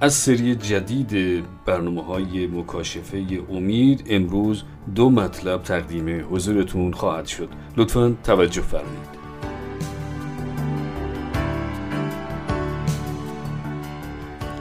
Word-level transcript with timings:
از 0.00 0.14
سری 0.14 0.54
جدید 0.54 1.44
برنامه 1.64 2.04
های 2.04 2.46
مکاشفه 2.46 3.26
امید 3.50 4.04
امروز 4.10 4.62
دو 4.94 5.10
مطلب 5.10 5.62
تقدیم 5.62 6.34
حضورتون 6.34 6.92
خواهد 6.92 7.26
شد. 7.26 7.48
لطفا 7.76 8.16
توجه 8.24 8.60
فرمایید. 8.60 9.16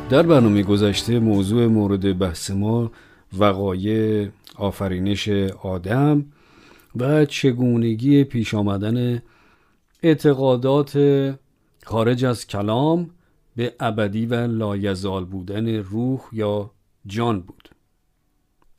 در 0.09 0.21
برنامه 0.21 0.63
گذشته 0.63 1.19
موضوع 1.19 1.67
مورد 1.67 2.17
بحث 2.17 2.51
ما 2.51 2.91
وقایع 3.37 4.27
آفرینش 4.55 5.29
آدم 5.63 6.25
و 6.95 7.25
چگونگی 7.25 8.23
پیش 8.23 8.53
آمدن 8.53 9.21
اعتقادات 10.03 10.97
خارج 11.85 12.25
از 12.25 12.47
کلام 12.47 13.09
به 13.55 13.75
ابدی 13.79 14.25
و 14.25 14.33
لایزال 14.33 15.25
بودن 15.25 15.75
روح 15.75 16.21
یا 16.31 16.71
جان 17.05 17.39
بود. 17.39 17.69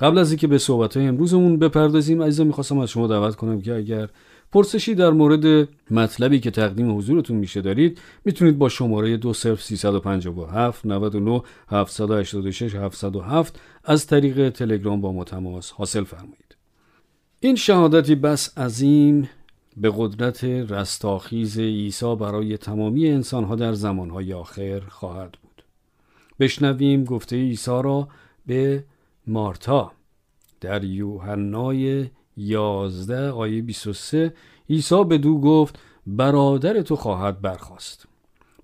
قبل 0.01 0.19
از 0.19 0.31
اینکه 0.31 0.47
به 0.47 0.59
صحبت 0.59 0.97
های 0.97 1.07
امروزمون 1.07 1.59
بپردازیم 1.59 2.23
عزیزا 2.23 2.45
می‌خواستم 2.45 2.79
از 2.79 2.91
شما 2.91 3.07
دعوت 3.07 3.37
کنم 3.37 3.61
که 3.61 3.75
اگر 3.75 4.09
پرسشی 4.53 4.95
در 4.95 5.11
مورد 5.11 5.69
مطلبی 5.91 6.41
که 6.41 6.51
تقدیم 6.51 6.97
حضورتون 6.97 7.37
میشه 7.37 7.61
دارید 7.61 8.01
می‌تونید 8.25 8.59
با 8.59 8.69
شماره 8.69 9.17
دو 9.17 9.33
صرف 9.33 9.63
357 9.63 10.87
99 10.87 11.43
786 11.69 12.75
707 12.75 13.61
از 13.85 14.07
طریق 14.07 14.51
تلگرام 14.51 15.01
با 15.01 15.13
ما 15.13 15.25
تماس 15.25 15.73
حاصل 15.73 16.05
فرمایید. 16.05 16.57
این 17.41 17.57
شهادتی 17.57 18.15
بس 18.15 18.59
عظیم 18.59 19.29
به 19.77 19.93
قدرت 19.97 20.45
رستاخیز 20.45 21.59
عیسی 21.59 22.17
برای 22.17 22.57
تمامی 22.57 23.09
انسانها 23.09 23.55
در 23.55 23.73
زمانهای 23.73 24.33
آخر 24.33 24.81
خواهد 24.81 25.33
بود. 25.43 25.63
بشنویم 26.41 27.05
گفته 27.05 27.37
عیسی 27.37 27.71
را 27.71 28.09
به 28.47 28.85
مارتا 29.27 29.93
در 30.61 30.85
یوحنای 30.85 32.07
11 32.37 33.31
آیه 33.31 33.63
23 33.63 34.35
عیسی 34.71 35.05
به 35.05 35.19
دو 35.19 35.41
گفت 35.41 35.79
برادر 36.07 36.83
تو 36.83 36.97
خواهد 36.97 37.41
برخواست 37.41 38.07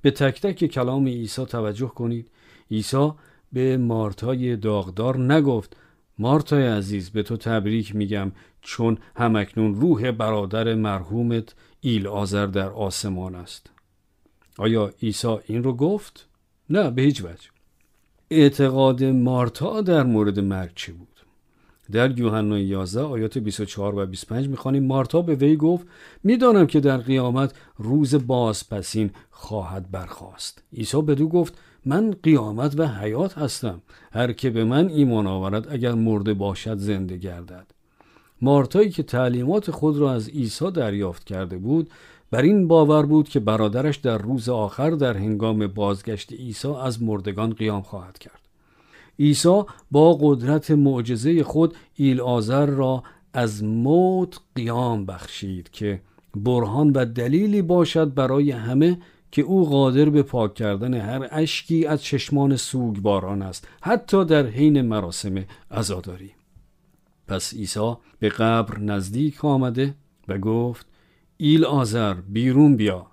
به 0.03 0.11
تک 0.11 0.41
تک 0.41 0.67
کلام 0.67 1.07
عیسی 1.07 1.45
توجه 1.45 1.89
کنید. 1.89 2.31
عیسی 2.71 3.11
به 3.53 3.77
مارتای 3.77 4.57
داغدار 4.57 5.19
نگفت. 5.19 5.77
مارتای 6.23 6.67
عزیز 6.67 7.11
به 7.11 7.23
تو 7.23 7.37
تبریک 7.37 7.97
میگم 7.97 8.33
چون 8.61 8.99
همکنون 9.17 9.75
روح 9.75 10.11
برادر 10.11 10.75
مرحومت 10.75 11.55
ایل 11.81 12.07
آذر 12.07 12.47
در 12.47 12.69
آسمان 12.69 13.35
است 13.35 13.71
آیا 14.59 14.93
عیسی 15.03 15.37
این 15.47 15.63
رو 15.63 15.73
گفت؟ 15.73 16.29
نه 16.71 16.91
به 16.91 17.03
هیچ 17.03 17.25
وجه 17.25 17.49
اعتقاد 18.31 19.05
مارتا 19.05 19.81
در 19.81 20.03
مورد 20.03 20.41
مرگ 20.41 20.71
چی 20.75 20.93
بود؟ 20.93 21.09
در 21.93 22.19
یوحنا 22.19 22.59
11 22.59 23.01
آیات 23.01 23.39
24 23.39 23.95
و 23.95 24.07
25 24.07 24.49
می‌خوانیم 24.49 24.87
مارتا 24.87 25.23
به 25.23 25.35
وی 25.35 25.57
گفت 25.57 25.87
می‌دانم 26.25 26.67
که 26.67 26.81
در 26.81 26.97
قیامت 26.97 27.55
روز 27.77 28.27
بازپسین 28.27 29.11
خواهد 29.31 29.91
برخواست 29.91 30.63
عیسی 30.73 31.03
بدو 31.03 31.29
گفت 31.29 31.59
من 31.85 32.11
قیامت 32.23 32.79
و 32.79 32.87
حیات 32.87 33.39
هستم. 33.39 33.83
هر 34.13 34.33
که 34.33 34.51
به 34.51 34.65
من 34.65 34.89
ایمان 34.89 35.27
آورد 35.27 35.73
اگر 35.73 35.93
مرده 35.93 36.35
باشد 36.35 36.79
زنده 36.79 37.17
گردد. 37.17 37.67
مارتایی 38.43 38.91
که 38.91 39.03
تعلیمات 39.03 39.71
خود 39.71 39.99
را 39.99 40.13
از 40.13 40.29
عیسی 40.29 40.71
دریافت 40.71 41.25
کرده 41.25 41.59
بود 41.59 41.91
بر 42.31 42.43
این 42.43 42.69
باور 42.69 43.07
بود 43.07 43.29
که 43.29 43.41
برادرش 43.41 43.97
در 43.97 44.19
روز 44.19 44.49
آخر 44.49 44.91
در 44.91 45.17
هنگام 45.17 45.67
بازگشت 45.67 46.33
عیسی 46.33 46.69
از 46.69 47.03
مردگان 47.03 47.53
قیام 47.53 47.83
خواهد 47.83 48.19
کرد. 48.19 48.41
عیسی 49.19 49.63
با 49.91 50.19
قدرت 50.21 50.71
معجزه 50.71 51.45
خود 51.45 51.75
ایل 51.95 52.21
آذر 52.21 52.67
را 52.67 53.03
از 53.33 53.65
موت 53.65 54.41
قیام 54.55 55.07
بخشید 55.07 55.71
که 55.71 56.01
برهان 56.37 56.91
و 56.91 57.05
دلیلی 57.05 57.63
باشد 57.63 58.15
برای 58.15 58.51
همه 58.51 58.99
که 59.33 59.43
او 59.43 59.69
قادر 59.69 60.11
به 60.11 60.23
پاک 60.23 60.55
کردن 60.55 60.95
هر 60.95 61.29
اشکی 61.31 61.87
از 61.87 62.03
چشمان 62.03 62.57
سوگواران 62.57 63.43
است 63.43 63.69
حتی 63.81 64.25
در 64.25 64.47
حین 64.47 64.81
مراسم 64.83 65.45
عزاداری. 65.71 66.31
پس 67.29 67.55
عیسی 67.55 67.95
به 68.19 68.29
قبر 68.29 68.79
نزدیک 68.79 69.45
آمده 69.45 69.95
و 70.29 70.39
گفت 70.39 70.87
ایل 71.37 71.65
آذر 71.65 72.15
بیرون 72.15 72.77
بیا. 72.77 73.07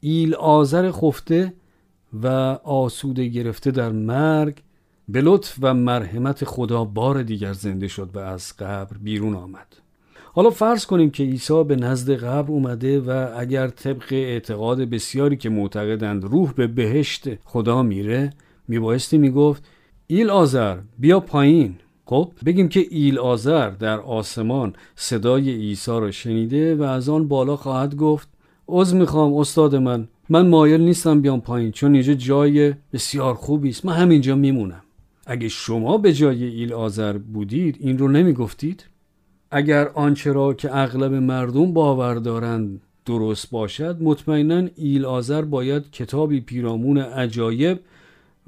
ایل 0.00 0.34
آذر 0.34 0.90
خفته 0.90 1.54
و 2.22 2.26
آسوده 2.64 3.28
گرفته 3.28 3.70
در 3.70 3.92
مرگ 3.92 4.62
به 5.08 5.20
لطف 5.20 5.58
و 5.62 5.74
مرحمت 5.74 6.44
خدا 6.44 6.84
بار 6.84 7.22
دیگر 7.22 7.52
زنده 7.52 7.88
شد 7.88 8.10
و 8.14 8.18
از 8.18 8.56
قبر 8.56 8.96
بیرون 8.96 9.34
آمد. 9.34 9.81
حالا 10.34 10.50
فرض 10.50 10.86
کنیم 10.86 11.10
که 11.10 11.22
عیسی 11.22 11.64
به 11.64 11.76
نزد 11.76 12.10
قبر 12.10 12.50
اومده 12.50 13.00
و 13.00 13.28
اگر 13.36 13.68
طبق 13.68 14.12
اعتقاد 14.12 14.80
بسیاری 14.80 15.36
که 15.36 15.48
معتقدند 15.48 16.24
روح 16.24 16.52
به 16.52 16.66
بهشت 16.66 17.28
خدا 17.44 17.82
میره 17.82 18.30
میبایستی 18.68 19.18
می‌گفت 19.18 19.64
ایل 20.06 20.30
آذر 20.30 20.78
بیا 20.98 21.20
پایین. 21.20 21.74
خب 22.04 22.32
بگیم 22.46 22.68
که 22.68 22.86
ایل 22.90 23.18
آذر 23.18 23.70
در 23.70 24.00
آسمان 24.00 24.72
صدای 24.96 25.50
عیسی 25.50 25.90
را 25.90 26.10
شنیده 26.10 26.74
و 26.74 26.82
از 26.82 27.08
آن 27.08 27.28
بالا 27.28 27.56
خواهد 27.56 27.96
گفت 27.96 28.28
عذر 28.68 28.98
می‌خوام 28.98 29.34
استاد 29.34 29.76
من 29.76 30.08
من 30.28 30.48
مایل 30.48 30.80
نیستم 30.80 31.20
بیام 31.20 31.40
پایین 31.40 31.70
چون 31.70 31.94
اینجا 31.94 32.14
جای 32.14 32.74
بسیار 32.92 33.34
خوبی 33.34 33.68
است 33.68 33.84
من 33.84 33.92
همینجا 33.92 34.36
میمونم. 34.36 34.82
اگه 35.26 35.48
شما 35.48 35.98
به 35.98 36.12
جای 36.12 36.44
ایل 36.44 36.72
آذر 36.72 37.18
بودید 37.18 37.76
این 37.80 37.98
رو 37.98 38.08
نمی‌گفتید؟ 38.08 38.84
اگر 39.54 39.88
آنچه 39.88 40.32
را 40.32 40.54
که 40.54 40.76
اغلب 40.76 41.14
مردم 41.14 41.72
باور 41.72 42.14
دارند 42.14 42.80
درست 43.06 43.50
باشد 43.50 44.02
مطمئنا 44.02 44.68
ایل 44.76 45.04
آذر 45.04 45.42
باید 45.42 45.90
کتابی 45.90 46.40
پیرامون 46.40 46.98
عجایب 46.98 47.80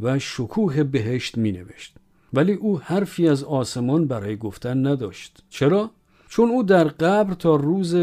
و 0.01 0.19
شکوه 0.19 0.83
بهشت 0.83 1.39
می 1.39 1.53
نوشت 1.53 1.95
ولی 2.33 2.53
او 2.53 2.79
حرفی 2.79 3.29
از 3.29 3.45
آسمان 3.45 4.07
برای 4.07 4.37
گفتن 4.37 4.87
نداشت. 4.87 5.43
چرا؟ 5.51 5.91
چون 6.29 6.51
او 6.51 6.63
در 6.63 6.85
قبر 6.85 7.35
تا 7.35 7.57
روز 7.57 7.97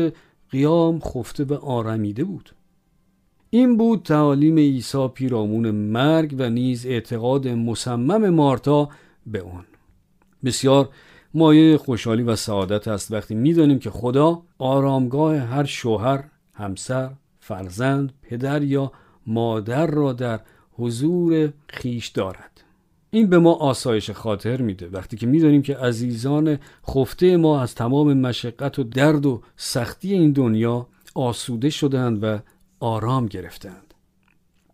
قیام 0.50 1.00
خفته 1.00 1.44
و 1.44 1.54
آرمیده 1.54 2.24
بود. 2.24 2.54
این 3.50 3.78
بود 3.78 4.04
تعالیم 4.04 4.58
عیسی 4.58 5.08
پیرامون 5.08 5.72
مرگ 5.72 6.36
و 6.38 6.50
نیز 6.50 6.86
اعتقاد 6.86 7.48
مصمم 7.48 8.30
مارتا 8.30 8.90
به 9.28 9.40
اون 9.40 9.64
بسیار 10.46 10.90
مایه 11.34 11.78
خوشحالی 11.78 12.24
و 12.24 12.36
سعادت 12.36 12.88
است 12.88 13.12
وقتی 13.12 13.36
می‌دانیم 13.36 13.80
که 13.80 13.90
خدا 13.90 14.42
آرامگاه 14.58 15.38
هر 15.38 15.64
شوهر، 15.64 16.24
همسر، 16.54 17.10
فرزند، 17.40 18.14
پدر 18.22 18.64
یا 18.64 18.92
مادر 19.28 19.88
را 19.88 20.14
در 20.14 20.40
حضور 20.72 21.54
خیش 21.68 22.08
دارد. 22.08 22.64
این 23.12 23.28
به 23.28 23.40
ما 23.40 23.54
آسایش 23.54 24.12
خاطر 24.12 24.62
میده 24.62 24.88
وقتی 24.88 25.18
که 25.18 25.28
می‌دانیم 25.28 25.62
که 25.62 25.78
عزیزان 25.78 26.58
خفته 26.88 27.38
ما 27.38 27.62
از 27.62 27.76
تمام 27.76 28.14
مشقت 28.14 28.80
و 28.80 28.84
درد 28.84 29.26
و 29.26 29.42
سختی 29.56 30.14
این 30.14 30.32
دنیا 30.32 30.88
آسوده 31.16 31.70
شدند 31.70 32.24
و 32.24 32.40
آرام 32.80 33.26
گرفتند. 33.26 33.94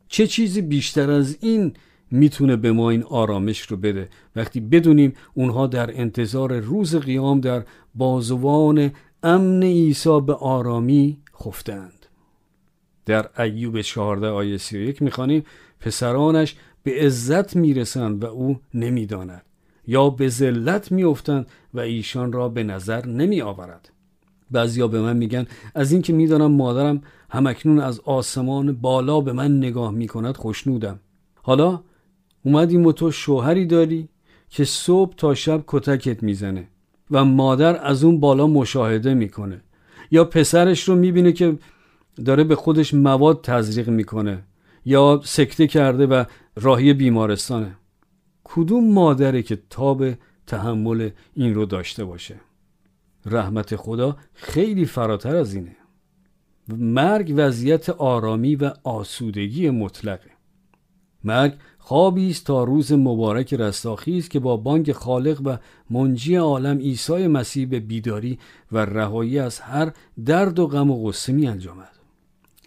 چه 0.08 0.28
چیزی 0.28 0.62
بیشتر 0.62 1.12
از 1.12 1.38
این 1.42 1.74
می‌تونه 2.12 2.56
به 2.56 2.72
ما 2.72 2.90
این 2.90 3.04
آرامش 3.04 3.62
رو 3.62 3.78
بده. 3.78 4.10
وقتی 4.36 4.60
بدونیم 4.60 5.14
اونها 5.34 5.68
در 5.68 6.02
انتظار 6.02 6.60
روز 6.60 6.96
قیام 6.96 7.40
در 7.40 7.64
بازوان 7.96 8.92
امن 9.24 9.64
عیسی 9.64 10.22
به 10.22 10.34
آرامی 10.34 11.18
خفتند. 11.44 12.06
در 13.06 13.42
ایوب 13.42 13.82
14 13.82 14.28
آیه 14.28 14.58
31 14.58 15.02
می‌خوانیم 15.02 15.44
پسرانش 15.80 16.56
به 16.84 17.06
عزت 17.06 17.56
می‌رسند 17.56 18.24
و 18.24 18.28
او 18.28 18.60
نمی‌داند 18.74 19.42
یا 19.88 20.10
به 20.10 20.30
ذلت 20.30 20.92
میافتند 20.92 21.48
و 21.74 21.80
ایشان 21.80 22.32
را 22.32 22.50
به 22.50 22.64
نظر 22.64 23.06
نمی 23.06 23.42
آورد 23.42 23.90
بعضیا 24.52 24.88
به 24.88 25.02
من 25.02 25.18
میگن 25.18 25.48
از 25.76 25.92
اینکه 25.92 26.14
می‌دانم 26.14 26.52
مادرم 26.52 27.02
همکنون 27.30 27.80
از 27.80 28.00
آسمان 28.00 28.74
بالا 28.74 29.22
به 29.22 29.34
من 29.34 29.58
نگاه 29.58 29.92
می‌کند 29.92 30.38
خوشنودم. 30.38 31.00
حالا 31.42 31.82
اومدیم 32.48 32.86
و 32.86 32.92
تو 32.92 33.12
شوهری 33.12 33.66
داری 33.66 34.10
که 34.50 34.66
صبح 34.66 35.16
تا 35.16 35.36
شب 35.36 35.64
کتکت 35.68 36.24
می‌زنه 36.24 36.68
و 37.12 37.26
مادر 37.26 37.86
از 37.86 38.04
اون 38.04 38.20
بالا 38.20 38.48
مشاهده 38.48 39.14
می‌کنه. 39.14 39.62
یا 40.12 40.26
پسرش 40.26 40.84
رو 40.84 40.96
می‌بینه 40.96 41.32
که 41.32 41.58
داره 42.26 42.44
به 42.44 42.56
خودش 42.56 42.94
مواد 42.94 43.42
تزریق 43.44 43.90
می‌کنه 43.90 44.44
یا 44.86 45.22
سکته 45.24 45.68
کرده 45.68 46.08
و 46.08 46.24
راهی 46.56 46.94
بیمارستانه. 46.94 47.76
کدوم 48.44 48.94
مادره 48.94 49.42
که 49.42 49.60
تاب 49.70 50.06
تحمل 50.48 51.10
این 51.34 51.56
رو 51.56 51.66
داشته 51.66 52.06
باشه؟ 52.06 52.36
رحمت 53.26 53.76
خدا 53.76 54.18
خیلی 54.34 54.86
فراتر 54.86 55.36
از 55.36 55.54
اینه. 55.54 55.76
مرگ 56.78 57.34
وضعیت 57.38 57.90
آرامی 57.90 58.56
و 58.56 58.72
آسودگی 58.84 59.70
مطلقه. 59.70 60.37
مرگ 61.28 61.54
خوابی 61.80 62.30
است 62.30 62.46
تا 62.46 62.64
روز 62.64 62.92
مبارک 62.92 63.54
رستاخیز 63.54 64.30
که 64.30 64.40
با 64.40 64.58
بانگ 64.58 64.92
خالق 64.92 65.42
و 65.46 65.58
منجی 65.90 66.36
عالم 66.36 66.78
عیسی 66.78 67.28
مسیح 67.28 67.68
به 67.68 67.80
بیداری 67.80 68.40
و 68.72 68.78
رهایی 68.78 69.40
از 69.40 69.60
هر 69.60 69.92
درد 70.26 70.60
و 70.60 70.68
غم 70.68 70.92
و 70.92 71.04
غصه 71.04 71.34
می 71.34 71.48
انجامد. 71.48 71.92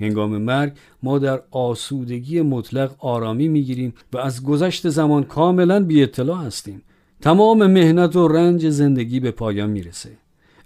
هنگام 0.00 0.38
مرگ 0.38 0.72
ما 1.02 1.18
در 1.18 1.42
آسودگی 1.50 2.40
مطلق 2.40 2.94
آرامی 2.98 3.48
می‌گیریم 3.48 3.94
و 4.12 4.18
از 4.18 4.44
گذشت 4.44 4.88
زمان 4.88 5.24
کاملا 5.24 5.84
بی 5.84 6.02
اطلاع 6.02 6.44
هستیم. 6.44 6.82
تمام 7.20 7.66
مهنت 7.66 8.16
و 8.16 8.28
رنج 8.28 8.68
زندگی 8.68 9.20
به 9.20 9.30
پایان 9.30 9.70
می‌رسه. 9.70 10.10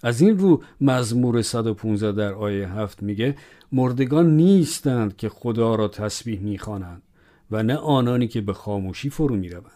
از 0.03 0.21
این 0.21 0.39
رو 0.39 0.61
مزمور 0.81 1.41
115 1.41 2.11
در 2.11 2.33
آیه 2.33 2.67
7 2.69 3.03
میگه 3.03 3.35
مردگان 3.71 4.35
نیستند 4.35 5.17
که 5.17 5.29
خدا 5.29 5.75
را 5.75 5.87
تسبیح 5.87 6.39
می‌خوانند 6.39 7.01
و 7.51 7.63
نه 7.63 7.75
آنانی 7.75 8.27
که 8.27 8.41
به 8.41 8.53
خاموشی 8.53 9.09
فرو 9.09 9.35
می 9.35 9.49
روند. 9.49 9.71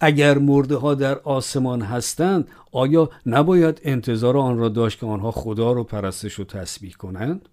اگر 0.00 0.38
مرده 0.38 0.76
ها 0.76 0.94
در 0.94 1.18
آسمان 1.18 1.82
هستند 1.82 2.48
آیا 2.72 3.10
نباید 3.26 3.80
انتظار 3.84 4.36
آن 4.36 4.58
را 4.58 4.68
داشت 4.68 4.98
که 4.98 5.06
آنها 5.06 5.30
خدا 5.30 5.72
را 5.72 5.84
پرستش 5.84 6.40
و 6.40 6.44
تسبیح 6.44 6.92
کنند؟ 6.92 7.48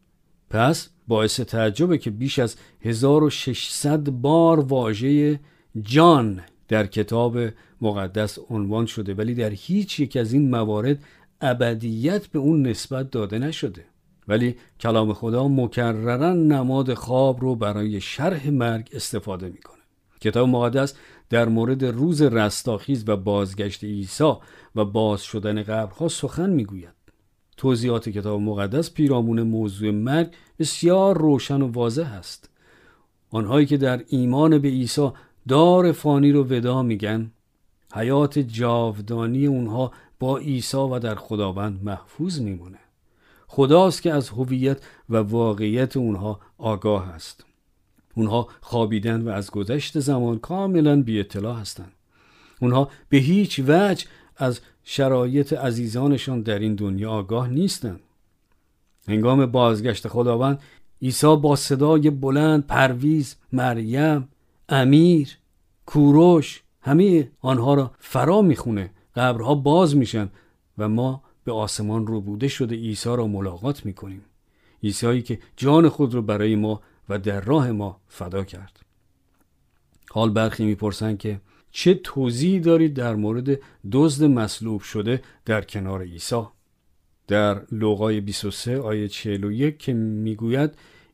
پس 0.49 0.89
باعث 1.07 1.39
تعجبه 1.39 1.97
که 1.97 2.11
بیش 2.11 2.39
از 2.39 2.55
1600 2.81 4.09
بار 4.09 4.59
واژه 4.59 5.39
جان 5.81 6.41
در 6.67 6.87
کتاب 6.87 7.37
مقدس 7.81 8.39
عنوان 8.49 8.85
شده 8.85 9.13
ولی 9.13 9.35
در 9.35 9.49
هیچ 9.49 9.99
یک 9.99 10.17
از 10.17 10.33
این 10.33 10.49
موارد 10.49 11.03
ابدیت 11.41 12.27
به 12.27 12.39
اون 12.39 12.67
نسبت 12.67 13.11
داده 13.11 13.39
نشده 13.39 13.85
ولی 14.31 14.55
کلام 14.79 15.13
خدا 15.13 15.47
مکررا 15.47 16.33
نماد 16.33 16.93
خواب 16.93 17.41
رو 17.41 17.55
برای 17.55 18.01
شرح 18.01 18.49
مرگ 18.49 18.89
استفاده 18.93 19.49
می‌کنه. 19.49 19.81
کتاب 20.21 20.49
مقدس 20.49 20.93
در 21.29 21.49
مورد 21.49 21.85
روز 21.85 22.21
رستاخیز 22.21 23.09
و 23.09 23.17
بازگشت 23.17 23.83
عیسی 23.83 24.33
و 24.75 24.85
باز 24.85 25.21
شدن 25.21 25.63
قبرها 25.63 26.07
سخن 26.07 26.49
می‌گوید. 26.49 26.93
توضیحات 27.57 28.09
کتاب 28.09 28.41
مقدس 28.41 28.93
پیرامون 28.93 29.41
موضوع 29.41 29.91
مرگ 29.91 30.33
بسیار 30.59 31.17
روشن 31.17 31.61
و 31.61 31.71
واضح 31.71 32.13
است. 32.13 32.49
آنهایی 33.29 33.65
که 33.65 33.77
در 33.77 34.03
ایمان 34.07 34.57
به 34.57 34.67
عیسی 34.67 35.09
دار 35.47 35.91
فانی 35.91 36.31
رو 36.31 36.43
ودا 36.43 36.83
میگن 36.83 37.31
حیات 37.93 38.39
جاودانی 38.39 39.45
اونها 39.45 39.91
با 40.19 40.37
عیسی 40.37 40.77
و 40.77 40.99
در 40.99 41.15
خداوند 41.15 41.83
محفوظ 41.83 42.39
میمونه. 42.39 42.79
خداست 43.53 44.01
که 44.01 44.13
از 44.13 44.29
هویت 44.29 44.77
و 45.09 45.17
واقعیت 45.17 45.97
اونها 45.97 46.39
آگاه 46.57 47.09
است. 47.09 47.45
اونها 48.15 48.47
خوابیدن 48.61 49.21
و 49.21 49.29
از 49.29 49.51
گذشت 49.51 49.99
زمان 49.99 50.39
کاملا 50.39 51.01
بی 51.01 51.19
اطلاع 51.19 51.59
هستند. 51.59 51.91
اونها 52.61 52.89
به 53.09 53.17
هیچ 53.17 53.59
وجه 53.67 54.05
از 54.37 54.59
شرایط 54.83 55.53
عزیزانشان 55.53 56.41
در 56.41 56.59
این 56.59 56.75
دنیا 56.75 57.11
آگاه 57.11 57.47
نیستند. 57.47 57.99
هنگام 59.07 59.45
بازگشت 59.45 60.07
خداوند 60.07 60.59
عیسی 61.01 61.35
با 61.35 61.55
صدای 61.55 62.09
بلند 62.09 62.67
پرویز 62.67 63.35
مریم 63.51 64.27
امیر 64.69 65.37
کوروش 65.85 66.63
همه 66.81 67.31
آنها 67.41 67.73
را 67.73 67.91
فرا 67.99 68.41
می‌خونه. 68.41 68.89
قبرها 69.15 69.55
باز 69.55 69.95
میشن 69.95 70.29
و 70.77 70.89
ما 70.89 71.23
به 71.43 71.51
آسمان 71.51 72.07
رو 72.07 72.21
بوده 72.21 72.47
شده 72.47 72.75
عیسی 72.75 73.09
را 73.09 73.27
ملاقات 73.27 73.85
می‌کنیم. 73.85 74.21
عیسی 74.83 75.21
که 75.21 75.39
جان 75.57 75.89
خود 75.89 76.13
رو 76.13 76.21
برای 76.21 76.55
ما 76.55 76.81
و 77.09 77.19
در 77.19 77.41
راه 77.41 77.71
ما 77.71 78.01
فدا 78.07 78.43
کرد. 78.43 78.79
حال 80.09 80.29
برخی 80.29 80.65
می‌پرسند 80.65 81.17
که 81.17 81.41
چه 81.71 81.93
توضیحی 81.93 82.59
دارید 82.59 82.93
در 82.93 83.15
مورد 83.15 83.59
دزد 83.91 84.23
مصلوب 84.23 84.81
شده 84.81 85.21
در 85.45 85.61
کنار 85.61 86.01
عیسی؟ 86.01 86.41
در 87.27 87.61
لوقای 87.71 88.21
23 88.21 88.79
آیه 88.79 89.07
41 89.07 89.79
که 89.79 89.93
می‌گوید 89.93 90.71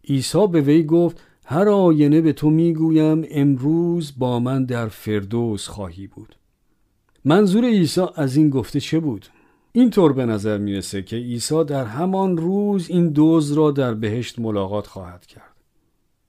عیسی 0.09 0.47
به 0.47 0.61
وی 0.61 0.83
گفت 0.83 1.21
هر 1.45 1.69
آینه 1.69 2.21
به 2.21 2.33
تو 2.33 2.49
می‌گویم 2.49 3.25
امروز 3.31 4.13
با 4.17 4.39
من 4.39 4.65
در 4.65 4.87
فردوس 4.87 5.67
خواهی 5.67 6.07
بود. 6.07 6.35
منظور 7.25 7.65
عیسی 7.65 8.01
از 8.15 8.35
این 8.35 8.49
گفته 8.49 8.79
چه 8.79 8.99
بود؟ 8.99 9.25
اینطور 9.71 10.13
به 10.13 10.25
نظر 10.25 10.57
می‌رسه 10.57 11.01
که 11.01 11.15
عیسی 11.15 11.63
در 11.63 11.85
همان 11.85 12.37
روز 12.37 12.89
این 12.89 13.09
دوز 13.09 13.51
را 13.51 13.71
در 13.71 13.93
بهشت 13.93 14.39
ملاقات 14.39 14.87
خواهد 14.87 15.25
کرد. 15.25 15.53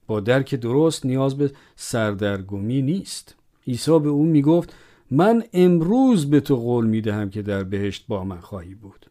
با 0.06 0.20
درک 0.20 0.54
درست 0.54 1.06
نیاز 1.06 1.36
به 1.38 1.50
سردرگمی 1.76 2.82
نیست. 2.82 3.34
عیسی 3.66 3.98
به 3.98 4.08
او 4.08 4.24
می‌گفت 4.24 4.74
من 5.10 5.42
امروز 5.52 6.30
به 6.30 6.40
تو 6.40 6.56
قول 6.56 6.86
می‌دهم 6.86 7.30
که 7.30 7.42
در 7.42 7.64
بهشت 7.64 8.04
با 8.08 8.24
من 8.24 8.40
خواهی 8.40 8.74
بود. 8.74 9.06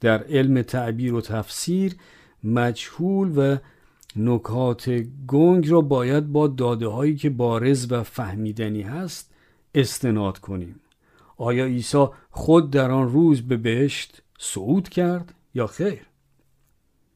در 0.00 0.22
علم 0.22 0.62
تعبیر 0.62 1.14
و 1.14 1.20
تفسیر 1.20 1.96
مجهول 2.44 3.32
و 3.36 3.56
نکات 4.16 4.90
گنگ 5.28 5.70
را 5.70 5.80
باید 5.80 6.32
با 6.32 6.46
داده 6.46 6.86
هایی 6.86 7.16
که 7.16 7.30
بارز 7.30 7.92
و 7.92 8.02
فهمیدنی 8.02 8.82
هست 8.82 9.30
استناد 9.74 10.38
کنیم. 10.38 10.80
آیا 11.42 11.66
عیسی 11.66 12.06
خود 12.30 12.70
در 12.70 12.90
آن 12.90 13.08
روز 13.08 13.42
به 13.42 13.56
بهشت 13.56 14.22
صعود 14.38 14.88
کرد 14.88 15.34
یا 15.54 15.66
خیر؟ 15.66 16.02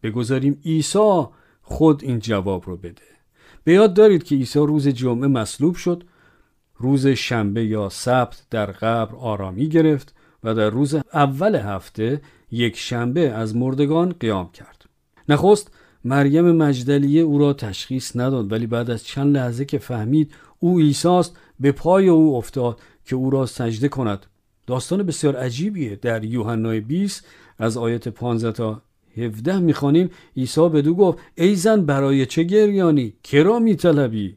بگذاریم 0.03 0.61
عیسی 0.65 1.25
خود 1.63 2.05
این 2.05 2.19
جواب 2.19 2.63
رو 2.67 2.77
بده. 2.77 3.03
به 3.65 3.73
یاد 3.73 3.95
دارید 3.95 4.25
که 4.25 4.35
عیسی 4.35 4.59
روز 4.59 4.89
جمعه 4.89 5.29
مصلوب 5.29 5.75
شد. 5.75 6.05
روز 6.77 7.07
شنبه 7.07 7.65
یا 7.65 7.89
سبت 7.89 8.47
در 8.51 8.67
قبر 8.67 9.17
آرامی 9.17 9.69
گرفت 9.69 10.15
و 10.45 10.55
در 10.55 10.71
روز 10.71 10.95
اول 10.95 11.55
هفته 11.55 12.21
یک 12.51 12.77
شنبه 12.77 13.31
از 13.31 13.57
مردگان 13.57 14.15
قیام 14.21 14.51
کرد. 14.51 14.85
نخست 15.29 15.71
مریم 16.05 16.53
مجدلیه 16.53 17.23
او 17.23 17.39
را 17.39 17.53
تشخیص 17.53 18.17
نداد 18.17 18.53
ولی 18.53 18.67
بعد 18.67 18.91
از 18.91 19.05
چند 19.05 19.37
لحظه 19.37 19.65
که 19.65 19.79
فهمید 19.79 20.33
او 20.59 20.79
عیساست 20.79 21.37
به 21.61 21.73
پای 21.73 22.09
او 22.09 22.37
افتاد 22.37 22.81
که 23.07 23.17
او 23.17 23.31
را 23.31 23.47
سجده 23.47 23.89
کند. 23.89 24.27
داستان 24.67 25.03
بسیار 25.03 25.37
عجیبیه. 25.37 25.97
در 25.97 26.25
یوحنای 26.25 26.81
20 26.81 27.27
از 27.59 27.77
آیت 27.77 28.09
15 28.09 28.53
تا 28.53 28.83
17 29.17 29.59
می‌خوانیم. 29.59 30.11
عیسی 30.37 30.69
بدو 30.69 30.95
گفت 30.95 31.19
ای 31.35 31.55
زن 31.55 31.87
برای 31.87 32.27
چه 32.27 32.43
گریانی؟ 32.43 33.15
کرا 33.23 33.59
میطلبی؟ 33.59 34.37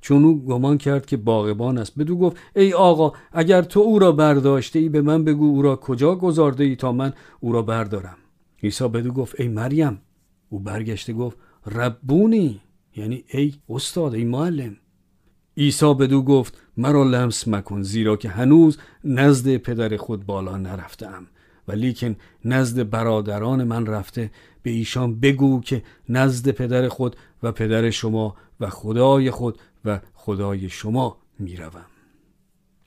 چون 0.00 0.24
او 0.24 0.44
گمان 0.44 0.78
کرد 0.78 1.06
که 1.06 1.16
باغبان 1.16 1.78
است. 1.78 1.98
بدو 1.98 2.16
گفت 2.16 2.36
ای 2.56 2.72
آقا 2.72 3.12
اگر 3.32 3.62
تو 3.62 3.80
او 3.80 3.98
را 3.98 4.12
برداشته 4.12 4.78
ای 4.78 4.88
به 4.88 5.02
من 5.02 5.24
بگو 5.24 5.44
او 5.44 5.62
را 5.62 5.76
کجا 5.76 6.14
گذارده 6.14 6.64
ای 6.64 6.76
تا 6.76 6.92
من 6.92 7.12
او 7.40 7.52
را 7.52 7.62
بردارم. 7.62 8.16
عیسی 8.62 8.88
بدو 8.88 9.12
گفت 9.12 9.40
ای 9.40 9.48
مریم. 9.48 10.00
او 10.48 10.60
برگشته 10.60 11.12
گفت 11.12 11.38
ربونی. 11.66 12.60
یعنی 12.96 13.24
ای 13.28 13.54
استاد 13.68 14.14
ای 14.14 14.24
معلم. 14.24 14.76
عیسی 15.56 15.94
بدو 15.94 16.22
گفت 16.22 16.58
مرا 16.76 17.04
لمس 17.04 17.48
مکن 17.48 17.82
زیرا 17.82 18.16
که 18.16 18.28
هنوز 18.28 18.78
نزد 19.04 19.56
پدر 19.56 19.96
خود 19.96 20.26
بالا 20.26 20.56
نرفتم. 20.56 21.26
و 21.68 21.72
لیکن 21.72 22.16
نزد 22.44 22.90
برادران 22.90 23.64
من 23.64 23.86
رفته. 23.86 24.30
به 24.62 24.70
ایشان 24.70 25.20
بگو 25.20 25.60
که 25.60 25.82
نزد 26.08 26.50
پدر 26.50 26.88
خود 26.88 27.16
و 27.42 27.52
پدر 27.52 27.90
شما 27.90 28.36
و 28.60 28.70
خدای 28.70 29.30
خود 29.30 29.58
و 29.84 30.00
خدای 30.14 30.68
شما 30.68 31.16
می‌روم. 31.38 31.84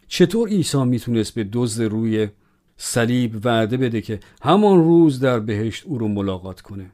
چطور 0.08 0.50
عیسی 0.50 0.84
می‌تونست 0.84 1.34
به 1.34 1.44
دزد 1.54 1.84
روی 1.84 2.28
صلیب 2.78 3.46
وعده 3.46 3.78
بده 3.78 4.02
که 4.02 4.20
همان 4.42 4.84
روز 4.84 5.20
در 5.20 5.40
بهشت 5.40 5.86
او 5.86 5.98
رو 5.98 6.08
ملاقات 6.08 6.62
کنه؟ 6.62 6.92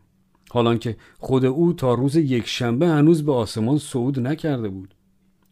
حالان 0.50 0.78
که 0.78 0.98
خود 1.20 1.46
او 1.46 1.74
تا 1.74 1.94
روز 1.94 2.16
یک 2.16 2.48
شنبه 2.48 2.88
هنوز 2.88 3.26
به 3.26 3.34
آسمان 3.34 3.78
صعود 3.78 4.20
نکرده 4.20 4.70
بود. 4.70 4.94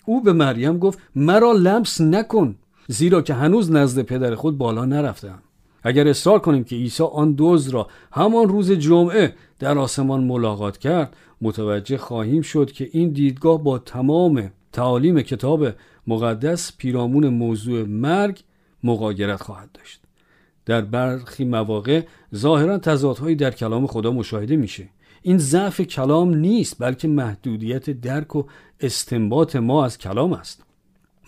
او 0.09 0.21
به 0.21 0.33
مریم 0.33 0.77
گفت 0.77 0.99
مرا 1.15 1.51
لمس 1.51 2.01
نکن 2.01 2.55
زیرا 2.87 3.21
که 3.21 3.33
هنوز 3.33 3.71
نزد 3.71 4.01
پدر 4.01 4.35
خود 4.35 4.57
بالا 4.57 4.85
نرفتم. 4.85 5.39
اگر 5.83 6.07
اصرار 6.07 6.39
کنیم 6.39 6.63
که 6.63 6.75
عیسی 6.75 7.03
آن 7.03 7.31
دوز 7.31 7.69
را 7.69 7.87
همان 8.11 8.47
روز 8.47 8.71
جمعه 8.71 9.33
در 9.59 9.77
آسمان 9.77 10.23
ملاقات 10.23 10.77
کرد 10.77 11.15
متوجه 11.41 11.97
خواهیم 11.97 12.41
شد 12.41 12.71
که 12.71 12.89
این 12.91 13.09
دیدگاه 13.09 13.63
با 13.63 13.79
تمام 13.79 14.51
تعالیم 14.71 15.21
کتاب 15.21 15.67
مقدس 16.07 16.77
پیرامون 16.77 17.27
موضوع 17.27 17.83
مرگ 17.83 18.39
مقاگرت 18.83 19.41
خواهد 19.41 19.69
داشت. 19.73 20.01
در 20.65 20.81
برخی 20.81 21.45
مواقع 21.45 22.01
ظاهرا 22.35 22.77
تضادهایی 22.77 23.35
در 23.35 23.51
کلام 23.51 23.87
خدا 23.87 24.11
مشاهده 24.11 24.55
میشه. 24.55 24.89
این 25.21 25.37
ضعف 25.37 25.81
کلام 25.81 26.33
نیست 26.33 26.75
بلکه 26.79 27.07
محدودیت 27.07 27.89
درک 27.89 28.35
و 28.35 28.43
استنباط 28.79 29.55
ما 29.55 29.85
از 29.85 29.97
کلام 29.97 30.33
است. 30.33 30.63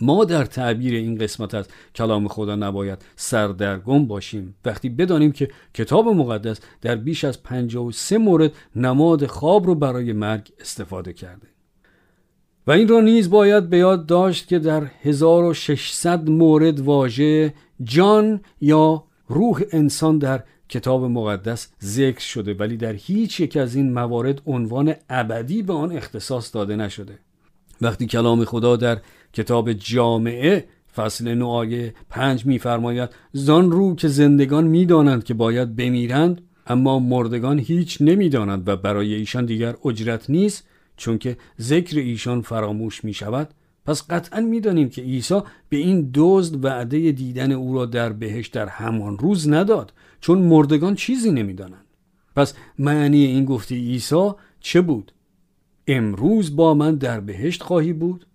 ما 0.00 0.24
در 0.24 0.44
تعبیر 0.44 0.94
این 0.94 1.18
قسمت 1.18 1.54
از 1.54 1.68
کلام 1.94 2.28
خدا 2.28 2.56
نباید 2.56 3.04
سردرگم 3.16 4.06
باشیم. 4.06 4.54
وقتی 4.64 4.88
بدانیم 4.88 5.32
که 5.32 5.48
کتاب 5.74 6.08
مقدس 6.08 6.60
در 6.80 6.96
بیش 6.96 7.24
از 7.24 7.42
53 7.42 8.18
مورد 8.18 8.52
نماد 8.76 9.26
خواب 9.26 9.66
رو 9.66 9.74
برای 9.74 10.12
مرگ 10.12 10.52
استفاده 10.60 11.12
کرده. 11.12 11.46
و 12.66 12.70
این 12.70 12.88
را 12.88 13.00
نیز 13.00 13.30
باید 13.30 13.70
به 13.70 13.78
یاد 13.78 14.06
داشت 14.06 14.48
که 14.48 14.58
در 14.58 14.84
1600 15.02 16.30
مورد 16.30 16.80
واژه 16.80 17.54
جان 17.82 18.40
یا 18.60 19.04
روح 19.28 19.62
انسان 19.72 20.18
در 20.18 20.44
کتاب 20.72 21.04
مقدس 21.04 21.68
ذکر 21.82 22.20
شده 22.20 22.54
ولی 22.54 22.76
در 22.76 22.92
هیچ 22.92 23.40
یک 23.40 23.56
از 23.56 23.74
این 23.74 23.92
موارد 23.92 24.42
عنوان 24.46 24.94
ابدی 25.10 25.62
به 25.62 25.72
آن 25.72 25.92
اختصاص 25.92 26.54
داده 26.54 26.76
نشده. 26.76 27.18
وقتی 27.80 28.06
کلام 28.06 28.44
خدا 28.44 28.76
در 28.76 28.98
کتاب 29.32 29.72
جامعه 29.72 30.64
فصل 30.96 31.34
نو 31.34 31.48
آیه 31.48 31.94
پنج 32.10 32.46
میفرماید 32.46 33.10
زان 33.32 33.70
رو 33.70 33.94
که 33.94 34.08
زندگان 34.08 34.66
می‌دانند 34.66 35.24
که 35.24 35.34
باید 35.34 35.76
بمیرند 35.76 36.40
اما 36.66 36.98
مردگان 36.98 37.58
هیچ 37.58 37.98
نمی‌دانند 38.00 38.68
و 38.68 38.76
برای 38.76 39.14
ایشان 39.14 39.46
دیگر 39.46 39.74
اجرت 39.84 40.30
نیست 40.30 40.68
چون 40.96 41.18
که 41.18 41.36
ذکر 41.60 41.98
ایشان 41.98 42.42
فراموش 42.42 43.04
می 43.04 43.14
شود 43.14 43.48
پس 43.86 44.10
قطعا 44.10 44.40
می‌دانیم 44.40 44.88
که 44.88 45.02
عیسی 45.02 45.40
به 45.68 45.76
این 45.76 46.10
دزد 46.14 46.64
وعده 46.64 47.12
دیدن 47.12 47.52
او 47.52 47.74
را 47.74 47.86
در 47.86 48.12
بهشت 48.12 48.52
در 48.52 48.66
همان 48.66 49.18
روز 49.18 49.48
نداد. 49.48 49.92
چون 50.22 50.38
مردگان 50.38 50.94
چیزی 50.94 51.30
نمی‌دانند. 51.30 51.86
پس 52.36 52.54
معنی 52.78 53.24
این 53.24 53.44
گفته 53.44 53.74
عیسی 53.74 54.30
چه 54.60 54.80
بود؟ 54.80 55.12
امروز 55.86 56.56
با 56.56 56.74
من 56.74 56.94
در 56.94 57.20
بهشت 57.20 57.62
خواهی 57.62 57.92
بود؟ 57.92 58.26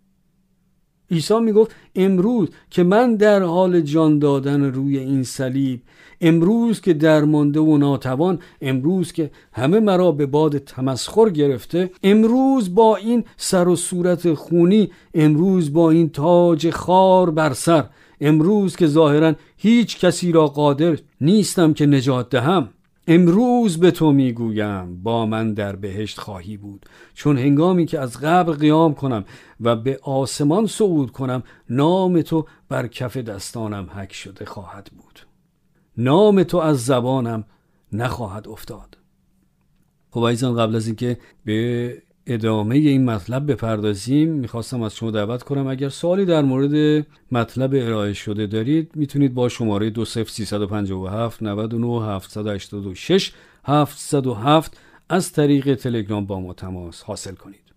عیسی 1.11 1.39
می‌گفت 1.39 1.75
امروز 1.95 2.49
که 2.69 2.83
من 2.83 3.15
در 3.15 3.43
حال 3.43 3.81
جان 3.81 4.19
دادن 4.19 4.63
روی 4.63 4.97
این 4.97 5.23
صلیب 5.23 5.81
امروز 6.21 6.81
که 6.81 6.93
درمانده 6.93 7.59
و 7.59 7.77
ناتوان 7.77 8.39
امروز 8.61 9.11
که 9.11 9.31
همه 9.53 9.79
مرا 9.79 10.11
به 10.11 10.25
باد 10.25 10.57
تمسخر 10.57 11.29
گرفته 11.29 11.91
امروز 12.03 12.75
با 12.75 12.95
این 12.95 13.23
سر 13.37 13.67
و 13.67 13.75
صورت 13.75 14.33
خونی 14.33 14.91
امروز 15.13 15.73
با 15.73 15.91
این 15.91 16.09
تاج 16.09 16.69
خار 16.69 17.31
بر 17.31 17.53
سر 17.53 17.89
امروز 18.21 18.75
که 18.75 18.87
ظاهرا 18.87 19.33
هیچ 19.57 19.99
کسی 19.99 20.31
را 20.31 20.47
قادر 20.47 20.97
نیستم 21.21 21.73
که 21.73 21.85
نجات 21.85 22.29
دهم 22.29 22.69
امروز 23.07 23.79
به 23.79 23.91
تو 23.91 24.11
می‌گویم 24.11 25.03
با 25.03 25.25
من 25.25 25.53
در 25.53 25.75
بهشت 25.75 26.19
خواهی 26.19 26.57
بود. 26.57 26.85
چون 27.13 27.37
هنگامی 27.37 27.85
که 27.85 27.99
از 27.99 28.17
قبر 28.17 28.53
قیام 28.53 28.93
کنم 28.93 29.25
و 29.61 29.75
به 29.75 29.99
آسمان 30.01 30.67
صعود 30.67 31.11
کنم 31.11 31.43
نام 31.69 32.21
تو 32.21 32.45
بر 32.69 32.87
کف 32.87 33.17
دستانم 33.17 33.89
حک 33.95 34.13
شده 34.13 34.45
خواهد 34.45 34.89
بود. 34.97 35.19
نام 35.97 36.43
تو 36.43 36.57
از 36.57 36.85
زبانم 36.85 37.43
نخواهد 37.91 38.47
افتاد. 38.47 38.97
خب 40.11 40.31
قبل 40.43 40.75
از 40.75 40.87
اینکه 40.87 41.17
به 41.45 42.01
ادامه 42.27 42.75
این 42.75 43.05
مطلب 43.05 43.51
بپردازیم. 43.51 44.29
می‌خواستم 44.29 44.81
از 44.81 44.95
شما 44.95 45.11
دعوت 45.11 45.43
کنم. 45.43 45.67
اگر 45.67 45.89
سوالی 45.89 46.25
در 46.25 46.41
مورد 46.41 47.05
مطلب 47.31 47.73
ارائه 47.73 48.13
شده 48.13 48.47
دارید 48.47 48.91
می‌تونید 48.95 49.33
با 49.33 49.49
شماره 49.49 49.89
20357 49.89 51.43
99 51.43 52.15
786 52.15 53.31
707 53.63 54.77
از 55.09 55.31
طریق 55.31 55.75
تلگرام 55.75 56.25
با 56.25 56.39
ما 56.39 56.53
تماس 56.53 57.03
حاصل 57.03 57.35
کنید. 57.35 57.67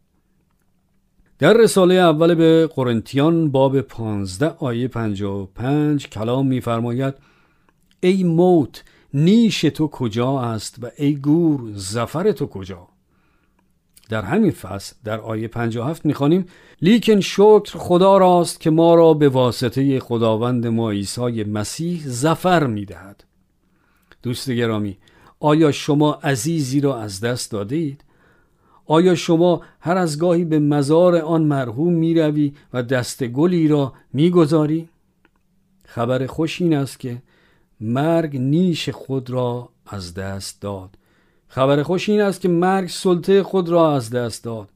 در 1.38 1.52
رساله 1.52 1.94
اول 1.94 2.34
به 2.34 2.66
قرنتیان 2.74 3.50
باب 3.50 3.80
15 3.80 4.46
آیه 4.58 4.88
55 4.88 6.08
کلام 6.08 6.46
میفرماید 6.46 7.14
ای 8.00 8.24
موت 8.24 8.84
نیش 9.14 9.60
تو 9.60 9.88
کجا 9.88 10.40
است 10.40 10.76
و 10.82 10.90
ای 10.96 11.14
گور 11.16 11.60
زفر 11.74 12.32
تو 12.32 12.46
کجا؟ 12.46 12.89
در 14.10 14.22
همین 14.22 14.50
فصل 14.50 14.96
در 15.04 15.20
آیه 15.20 15.48
57 15.48 16.06
می‌خوانیم 16.06 16.46
لیکن 16.82 17.20
شکر 17.20 17.78
خدا 17.78 18.18
راست 18.18 18.60
که 18.60 18.70
ما 18.70 18.94
را 18.94 19.14
به 19.14 19.28
واسطه 19.28 20.00
خداوند 20.00 20.66
ما 20.66 20.90
عیسی 20.90 21.44
مسیح 21.44 22.02
زفر 22.06 22.66
می‌دهد 22.66 23.24
دوست 24.22 24.50
گرامی 24.50 24.98
آیا 25.40 25.72
شما 25.72 26.12
عزیزی 26.12 26.80
را 26.80 27.00
از 27.00 27.20
دست 27.20 27.50
داده 27.50 27.76
اید؟ 27.76 28.04
آیا 28.86 29.14
شما 29.14 29.60
هر 29.80 29.96
از 29.96 30.18
گاهی 30.18 30.44
به 30.44 30.58
مزار 30.58 31.16
آن 31.16 31.42
مرحوم 31.42 31.92
می 31.92 32.14
روی 32.14 32.52
و 32.72 32.82
دست 32.82 33.24
گلی 33.24 33.68
را 33.68 33.92
می 34.12 34.30
گذاری؟ 34.30 34.88
خبر 35.84 36.26
خوش 36.26 36.60
این 36.60 36.74
است 36.74 37.00
که 37.00 37.22
مرگ 37.80 38.36
نیش 38.36 38.88
خود 38.88 39.30
را 39.30 39.68
از 39.86 40.14
دست 40.14 40.62
داد 40.62 40.98
خبر 41.52 41.82
خوش 41.82 42.08
این 42.08 42.20
است 42.20 42.40
که 42.40 42.48
مرگ 42.48 42.88
سلطه 42.88 43.42
خود 43.42 43.68
را 43.68 43.94
از 43.94 44.10
دست 44.10 44.44
داد. 44.44 44.68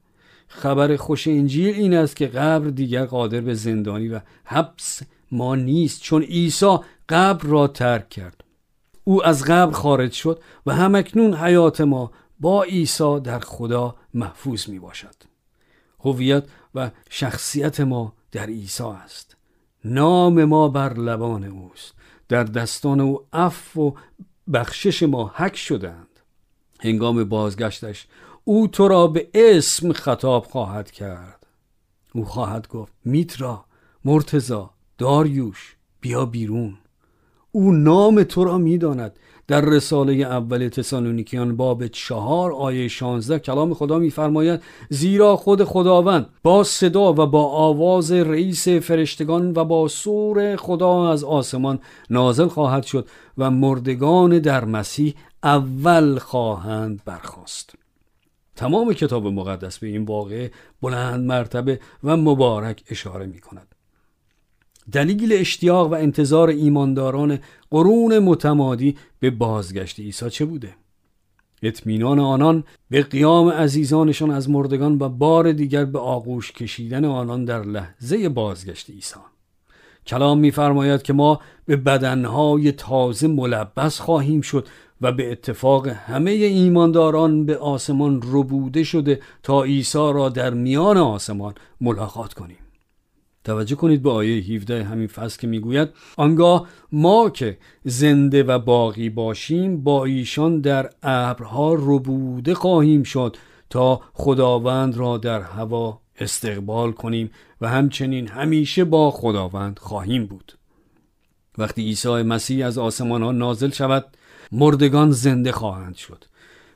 خبر 0.48 0.96
خوش 0.96 1.28
انجیل 1.28 1.74
این 1.74 1.94
است 1.94 2.16
که 2.16 2.26
قبر 2.26 2.70
دیگر 2.70 3.04
قادر 3.04 3.40
به 3.40 3.54
زندانی 3.54 4.08
و 4.08 4.20
حبس 4.44 5.02
ما 5.32 5.54
نیست 5.54 6.02
چون 6.02 6.22
عیسی 6.22 6.78
قبر 7.08 7.48
را 7.48 7.66
ترک 7.66 8.08
کرد. 8.08 8.44
او 9.04 9.26
از 9.26 9.44
قبر 9.44 9.72
خارج 9.72 10.12
شد 10.12 10.42
و 10.66 10.74
همکنون 10.74 11.34
حیات 11.34 11.80
ما 11.80 12.10
با 12.40 12.62
عیسی 12.62 13.20
در 13.20 13.38
خدا 13.38 13.96
محفوظ 14.14 14.68
می 14.68 14.78
باشد. 14.78 15.14
هویت 16.00 16.44
و 16.74 16.90
شخصیت 17.10 17.80
ما 17.80 18.12
در 18.32 18.46
عیسی 18.46 18.84
است. 18.84 19.36
نام 19.84 20.44
ما 20.44 20.68
بر 20.68 20.94
لبان 20.94 21.44
اوست. 21.44 21.94
در 22.28 22.44
دستان 22.44 23.00
او 23.00 23.20
عفو 23.32 23.82
و 23.82 23.92
بخشش 24.52 25.02
ما 25.02 25.32
حک 25.34 25.56
شدند 25.56 26.03
هنگام 26.84 27.24
بازگشتش 27.24 28.06
او 28.44 28.66
تو 28.66 28.88
را 28.88 29.06
به 29.06 29.28
اسم 29.34 29.92
خطاب 29.92 30.44
خواهد 30.44 30.90
کرد. 30.90 31.46
او 32.14 32.24
خواهد 32.24 32.68
گفت 32.68 32.92
میترا 33.04 33.64
مرتزا 34.04 34.70
داریوش 34.98 35.76
بیا 36.00 36.26
بیرون. 36.26 36.74
او 37.52 37.72
نام 37.72 38.22
تو 38.22 38.44
را 38.44 38.58
می‌داند. 38.58 39.18
در 39.46 39.60
رساله 39.60 40.12
اول 40.12 40.68
تسالونیکیان 40.68 41.56
باب 41.56 41.86
چهار 41.86 42.52
آیه 42.52 42.88
شانزده 42.88 43.38
کلام 43.38 43.74
خدا 43.74 43.98
میفرماید 43.98 44.62
زیرا 44.90 45.36
خود 45.36 45.64
خداوند 45.64 46.26
با 46.42 46.64
صدا 46.64 47.12
و 47.12 47.26
با 47.26 47.44
آواز 47.44 48.12
رئیس 48.12 48.68
فرشتگان 48.68 49.52
و 49.56 49.64
با 49.64 49.88
سور 49.88 50.56
خدا 50.56 51.10
از 51.12 51.24
آسمان 51.24 51.78
نازل 52.10 52.48
خواهد 52.48 52.82
شد 52.82 53.08
و 53.38 53.50
مردگان 53.50 54.38
در 54.38 54.64
مسیح 54.64 55.14
اول 55.44 56.18
خواهند 56.18 57.02
برخواست 57.04 57.74
تمام 58.56 58.92
کتاب 58.92 59.26
مقدس 59.26 59.78
به 59.78 59.86
این 59.86 60.04
واقعه 60.04 60.50
بلند 60.82 61.26
مرتبه 61.26 61.80
و 62.04 62.16
مبارک 62.16 62.84
اشاره 62.90 63.26
می 63.26 63.40
کند 63.40 63.74
دلیل 64.92 65.32
اشتیاق 65.32 65.92
و 65.92 65.94
انتظار 65.94 66.48
ایمانداران 66.48 67.38
قرون 67.70 68.18
متمادی 68.18 68.96
به 69.20 69.30
بازگشت 69.30 70.00
عیسی 70.00 70.30
چه 70.30 70.44
بوده؟ 70.44 70.74
اطمینان 71.62 72.18
آنان 72.18 72.64
به 72.90 73.02
قیام 73.02 73.48
عزیزانشان 73.48 74.30
از 74.30 74.50
مردگان 74.50 74.98
و 74.98 75.08
بار 75.08 75.52
دیگر 75.52 75.84
به 75.84 75.98
آغوش 75.98 76.52
کشیدن 76.52 77.04
آنان 77.04 77.44
در 77.44 77.62
لحظه 77.62 78.28
بازگشت 78.28 78.90
عیسی. 78.90 79.20
کلام 80.06 80.38
می‌فرماید 80.38 81.02
که 81.02 81.12
ما 81.12 81.40
به 81.66 81.76
بدنهای 81.76 82.72
تازه 82.72 83.28
ملبس 83.28 84.00
خواهیم 84.00 84.40
شد 84.40 84.68
و 85.00 85.12
به 85.12 85.32
اتفاق 85.32 85.88
همه 85.88 86.30
ایمانداران 86.30 87.46
به 87.46 87.56
آسمان 87.56 88.20
ربوده 88.24 88.84
شده 88.84 89.20
تا 89.42 89.62
عیسی 89.62 89.98
را 89.98 90.28
در 90.28 90.50
میان 90.50 90.96
آسمان 90.96 91.54
ملاقات 91.80 92.34
کنیم. 92.34 92.56
توجه 93.44 93.76
کنید 93.76 94.02
به 94.02 94.10
آیه 94.10 94.42
17 94.42 94.84
همین 94.84 95.06
فصل 95.06 95.40
که 95.40 95.46
می‌گوید 95.46 95.88
آنگاه 96.16 96.68
ما 96.92 97.30
که 97.30 97.58
زنده 97.84 98.42
و 98.42 98.58
باقی 98.58 99.10
باشیم 99.10 99.82
با 99.82 100.04
ایشان 100.04 100.60
در 100.60 100.90
ابرها 101.02 101.74
ربوده 101.74 102.54
خواهیم 102.54 103.02
شد 103.02 103.36
تا 103.70 104.00
خداوند 104.12 104.96
را 104.96 105.18
در 105.18 105.40
هوا 105.40 106.00
استقبال 106.18 106.92
کنیم 106.92 107.30
و 107.60 107.68
همچنین 107.68 108.28
همیشه 108.28 108.84
با 108.84 109.10
خداوند 109.10 109.78
خواهیم 109.78 110.26
بود. 110.26 110.52
وقتی 111.58 111.82
عیسی 111.82 112.08
مسیح 112.08 112.66
از 112.66 112.78
آسمان 112.78 113.22
ها 113.22 113.32
نازل 113.32 113.70
شود 113.70 114.16
مردگان 114.52 115.10
زنده 115.10 115.52
خواهند 115.52 115.94
شد. 115.94 116.24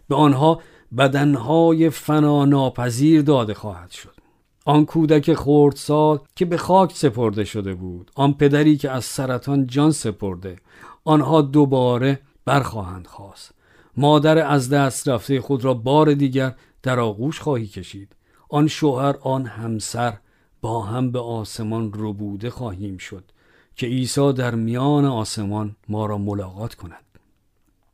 به 0.08 0.14
آنها 0.14 0.62
بدنهای 0.98 1.90
فنا 1.90 2.44
ناپذیر 2.44 3.22
داده 3.22 3.54
خواهد 3.54 3.90
شد. 3.90 4.14
آن 4.64 4.84
کودک 4.84 5.34
خردسال 5.34 6.18
که 6.36 6.44
به 6.44 6.56
خاک 6.56 6.92
سپرده 6.96 7.44
شده 7.44 7.74
بود 7.74 8.10
آن 8.14 8.32
پدری 8.32 8.76
که 8.76 8.90
از 8.90 9.04
سرطان 9.04 9.66
جان 9.66 9.90
سپرده 9.90 10.56
آنها 11.04 11.42
دوباره 11.42 12.20
برخواهند 12.44 13.06
خواست. 13.06 13.54
مادر 13.96 14.38
از 14.38 14.70
دست 14.70 15.08
رفته 15.08 15.40
خود 15.40 15.64
را 15.64 15.74
بار 15.74 16.14
دیگر 16.14 16.54
در 16.82 17.00
آغوش 17.00 17.40
خواهی 17.40 17.66
کشید. 17.66 18.16
آن 18.48 18.66
شوهر 18.66 19.16
آن 19.20 19.46
همسر 19.46 20.18
با 20.60 20.82
هم 20.82 21.10
به 21.10 21.18
آسمان 21.18 21.92
ربوده 21.94 22.50
خواهیم 22.50 22.98
شد 22.98 23.24
که 23.76 23.86
عیسی 23.86 24.32
در 24.32 24.54
میان 24.54 25.04
آسمان 25.04 25.76
ما 25.88 26.06
را 26.06 26.18
ملاقات 26.18 26.74
کند. 26.74 27.04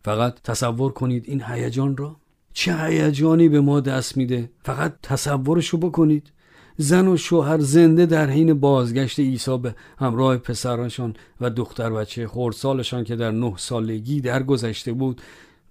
فقط 0.04 0.42
تصور 0.42 0.92
کنید 0.92 1.25
این 1.28 1.42
هیجان 1.42 1.96
را. 1.96 2.16
چه 2.52 2.76
هیجانی 2.76 3.49
به 3.49 3.61
ما 3.61 3.80
دست 3.80 4.16
میده. 4.16 4.50
فقط 4.62 4.94
تصورشو 5.02 5.78
بکنید. 5.78 6.32
زن 6.76 7.08
و 7.08 7.16
شوهر 7.16 7.58
زنده 7.58 8.06
در 8.06 8.30
حین 8.30 8.54
بازگشت 8.61 9.20
عیسی 9.20 9.58
به 9.58 9.75
همراه 9.99 10.37
پسرانشان 10.37 11.16
و 11.40 11.50
دختر 11.50 11.90
بچه 11.90 12.28
خردسالشان 12.28 13.04
که 13.04 13.16
در 13.16 13.30
نه 13.30 13.54
سالگی 13.56 14.20
درگذشته 14.20 14.92
بود 14.92 15.23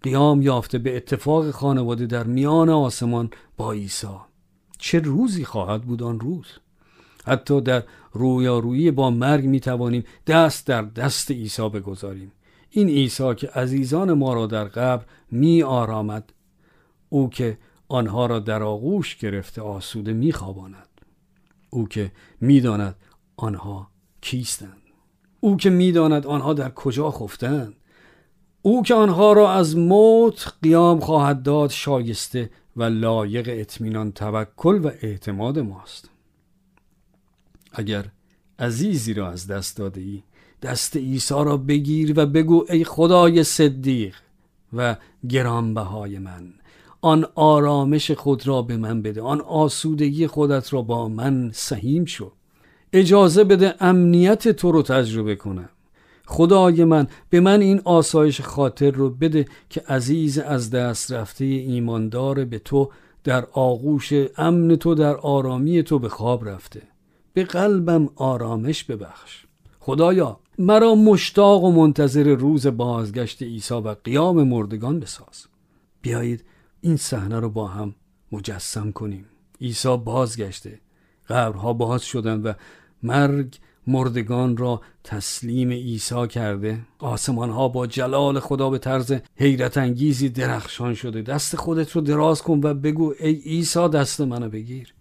قیام 0.01 0.41
یافته 0.41 0.77
به 0.77 0.97
اتفاق 0.97 1.51
خانواده 1.51 2.05
در 2.05 2.23
میان 2.23 2.69
آسمان 2.69 3.29
با 3.57 3.71
عیسی. 3.71 4.07
چه 4.83 4.99
روزی 4.99 5.45
خواهد 5.45 5.81
بود 5.81 6.03
آن 6.03 6.19
روز؟ 6.19 6.45
حتی 7.25 7.61
در 7.61 7.83
رویارویی 8.11 8.91
با 8.91 9.09
مرگ 9.09 9.45
می 9.45 9.59
توانیم 9.59 10.03
دست 10.27 10.67
در 10.67 10.81
دست 10.81 11.31
عیسی 11.31 11.69
بگذاریم. 11.69 12.31
این 12.69 12.87
عیسی 12.87 13.35
که 13.35 13.47
عزیزان 13.47 14.13
ما 14.13 14.33
را 14.33 14.47
در 14.47 14.63
قبر 14.63 15.05
می 15.31 15.63
آرامد 15.63 16.33
او 17.09 17.29
که 17.29 17.57
آنها 17.87 18.25
را 18.25 18.39
در 18.39 18.63
آغوش 18.63 19.17
گرفته 19.17 19.61
آسوده 19.61 20.13
می 20.13 20.31
خواباند. 20.31 20.89
او 21.69 21.87
که 21.87 22.11
می‌داند 22.41 22.95
آنها 23.37 23.87
کیستند. 24.21 24.81
او 25.39 25.57
که 25.57 25.69
می‌داند 25.69 26.27
آنها 26.27 26.53
در 26.53 26.69
کجا 26.69 27.11
خفتند. 27.11 27.73
او 28.61 28.83
که 28.83 28.93
آنها 28.93 29.33
را 29.33 29.51
از 29.51 29.77
موت 29.77 30.53
قیام 30.61 30.99
خواهد 30.99 31.43
داد 31.43 31.69
شایسته 31.69 32.49
و 32.77 32.83
لایق 32.83 33.49
اطمینان 33.51 34.11
توکل 34.11 34.85
و 34.85 34.91
اعتماد 35.01 35.59
ماست. 35.59 36.09
اگر 37.71 38.05
عزیزی 38.59 39.13
را 39.13 39.31
از 39.31 39.47
دست 39.47 39.77
داده 39.77 40.01
ای 40.01 40.23
دست 40.61 40.97
عیسی 40.97 41.33
را 41.33 41.57
بگیر 41.57 42.13
و 42.15 42.25
بگو 42.25 42.65
ای 42.69 42.83
خدای 42.83 43.43
صدیق 43.43 44.15
و 44.73 44.95
گرانبهای 45.29 46.19
من 46.19 46.53
آن 47.01 47.25
آرامش 47.35 48.11
خود 48.11 48.47
را 48.47 48.61
به 48.61 48.77
من 48.77 49.01
بده 49.01 49.21
آن 49.21 49.41
آسودگی 49.41 50.27
خودت 50.27 50.73
را 50.73 50.81
با 50.81 51.09
من 51.09 51.51
سهیم 51.53 52.05
شو. 52.05 52.31
اجازه 52.93 53.43
بده 53.43 53.75
امنیت 53.79 54.47
تو 54.47 54.71
رو 54.71 54.81
تجربه 54.81 55.35
کنم. 55.35 55.69
خدای 56.25 56.83
من 56.83 57.07
به 57.29 57.39
من 57.39 57.61
این 57.61 57.81
آسایش 57.85 58.41
خاطر 58.41 58.91
رو 58.91 59.09
بده 59.09 59.45
که 59.69 59.81
عزیز 59.87 60.39
از 60.39 60.69
دست 60.69 61.11
رفته 61.11 61.45
ایماندار 61.45 62.45
به 62.45 62.59
تو 62.59 62.89
در 63.23 63.47
آغوش 63.51 64.13
امن 64.37 64.75
تو 64.75 64.95
در 64.95 65.15
آرامی 65.15 65.83
تو 65.83 65.99
به 65.99 66.09
خواب 66.09 66.49
رفته. 66.49 66.81
به 67.33 67.43
قلبم 67.43 68.09
آرامش 68.15 68.83
ببخش. 68.83 69.45
خدایا 69.79 70.39
مرا 70.57 70.95
مشتاق 70.95 71.63
و 71.63 71.71
منتظر 71.71 72.35
روز 72.35 72.67
بازگشت 72.67 73.43
عیسی 73.43 73.73
و 73.73 73.95
قیام 74.03 74.43
مردگان 74.43 74.99
بساز. 74.99 75.45
بیایید 76.01 76.45
این 76.81 76.97
صحنه 76.97 77.39
رو 77.39 77.49
با 77.49 77.67
هم 77.67 77.95
مجسم 78.31 78.91
کنیم. 78.91 79.25
عیسی 79.61 79.97
بازگشته. 79.97 80.79
قبرها 81.29 81.73
باز 81.73 82.03
شدند 82.03 82.45
و 82.45 82.53
مرگ 83.03 83.57
مردگان 83.87 84.57
را 84.57 84.81
تسلیم 85.03 85.69
عیسی 85.69 86.27
کرده. 86.27 86.79
آسمان 86.99 87.49
ها 87.49 87.67
با 87.67 87.87
جلال 87.87 88.39
خدا 88.39 88.69
به 88.69 88.77
طرز 88.77 89.13
حیرت 89.35 89.77
انگیزی 89.77 90.29
درخشان 90.29 90.93
شده. 90.93 91.21
دست 91.21 91.55
خودت 91.55 91.91
رو 91.91 92.01
دراز 92.01 92.41
کن 92.41 92.59
و 92.63 92.73
بگو 92.73 93.13
ای 93.19 93.33
عیسی 93.33 93.89
دست 93.89 94.21
منو 94.21 94.49
بگیر. 94.49 94.93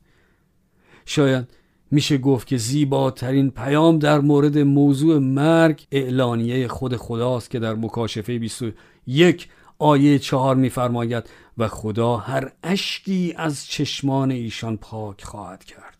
شاید 1.06 1.48
میشه 1.90 2.18
گفت 2.18 2.46
که 2.46 2.56
زیباترین 2.56 3.50
پیام 3.50 3.98
در 3.98 4.20
مورد 4.20 4.58
موضوع 4.58 5.18
مرگ 5.18 5.86
اعلانیه 5.92 6.68
خود 6.68 6.96
خداست 6.96 7.50
که 7.50 7.58
در 7.58 7.74
مکاشفه 7.74 8.38
21 8.38 9.48
آیه 9.78 10.18
چهار 10.18 10.56
میفرماید 10.56 11.30
و 11.58 11.68
خدا 11.68 12.16
هر 12.16 12.52
اشکی 12.62 13.34
از 13.36 13.66
چشمان 13.66 14.30
ایشان 14.30 14.76
پاک 14.76 15.24
خواهد 15.24 15.64
کرد. 15.64 15.91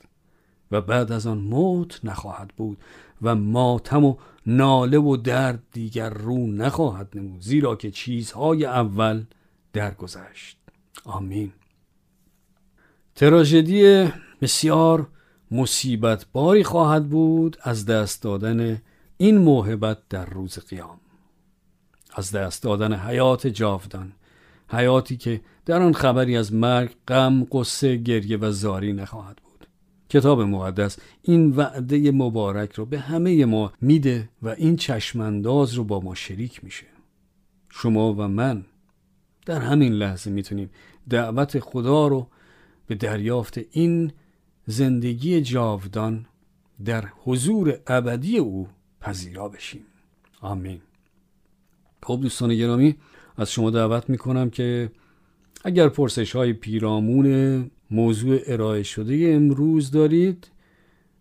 و 0.73 0.81
بعد 0.81 1.13
از 1.13 1.27
آن 1.27 1.39
موت 1.39 2.01
نخواهد 2.05 2.51
بود 2.57 2.79
و 3.23 3.35
ماتم 3.35 4.05
و 4.05 4.17
ناله 4.47 4.99
و 4.99 5.17
درد 5.17 5.63
دیگر 5.73 6.11
رو 6.11 6.47
نخواهد 6.47 7.09
نمود 7.15 7.41
زیرا 7.41 7.77
که 7.77 7.91
چیزهای 7.91 8.65
اول 8.65 9.25
درگذشت. 9.73 10.59
آمین. 11.05 11.53
تراژدی 13.15 14.09
بسیار 14.41 15.07
مصیبت 15.51 16.27
باری 16.33 16.65
خواهد 16.65 17.09
بود 17.09 17.57
از 17.63 17.87
دست 17.87 18.23
دادن 18.23 18.83
این 19.17 19.39
موهبت 19.39 19.99
در 20.09 20.27
روز 20.27 20.59
قیام. 20.59 21.01
از 22.15 22.33
دست 22.33 22.63
دادن 22.63 22.95
حیات 22.95 23.47
جاودان 23.47 24.13
حیاتی 24.69 25.17
که 25.17 25.41
در 25.67 25.83
آن 25.83 25.93
خبری 25.93 26.37
از 26.37 26.53
مرگ 26.53 26.95
غم 27.09 27.45
قصه 27.45 27.97
گریه 27.97 28.37
و 28.37 28.51
زاری 28.51 28.93
نخواهد 28.93 29.37
بود. 29.37 29.52
کتاب 30.13 30.41
مقدس 30.41 30.99
این 31.23 31.51
وعده 31.51 32.11
مبارک 32.11 32.73
رو 32.73 32.87
به 32.87 32.99
همه 32.99 33.45
ما 33.45 33.73
میده 33.81 34.29
و 34.43 34.49
این 34.49 34.77
چشمانداز 34.77 35.75
رو 35.75 35.85
با 35.85 36.01
ما 36.01 36.15
شریک 36.15 36.65
میشه. 36.65 36.87
شما 37.71 38.15
و 38.15 38.29
من 38.29 38.65
در 39.47 39.61
همین 39.61 39.93
لحظه 39.93 40.31
می‌تونیم 40.31 40.71
دعوت 41.09 41.59
خدا 41.59 42.07
رو 42.07 42.27
به 42.87 42.95
دریافت 42.95 43.61
این 43.71 44.13
زندگی 44.67 45.41
جاودان 45.41 46.27
در 46.85 47.05
حضور 47.25 47.79
ابدی 47.87 48.39
او 48.39 48.69
پذیرا 49.01 49.49
بشیم. 49.49 49.85
آمین. 50.41 50.81
خب 52.03 52.19
دوستان 52.23 52.55
گرامی 52.55 52.97
از 53.37 53.53
شما 53.53 53.71
دعوت 53.71 54.11
می‌کنم 54.11 54.51
که 54.51 54.91
اگر 55.65 55.89
پرسش 55.89 56.37
های 56.37 56.53
پیرامون 56.53 57.71
موضوع 57.93 58.39
ارائه 58.47 58.83
شده 58.83 59.33
امروز 59.35 59.91
دارید. 59.91 60.49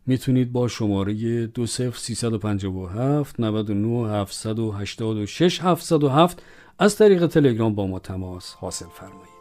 می‌تونید 0.05 0.51
با 0.51 0.67
شماره 0.67 1.47
20357 1.47 3.39
99 3.39 4.09
786 4.09 5.59
707 5.61 6.43
از 6.79 6.95
طریق 6.97 7.27
تلگرام 7.27 7.75
با 7.75 7.87
ما 7.87 7.99
تماس 7.99 8.53
حاصل 8.53 8.85
فرمایید. 8.93 9.31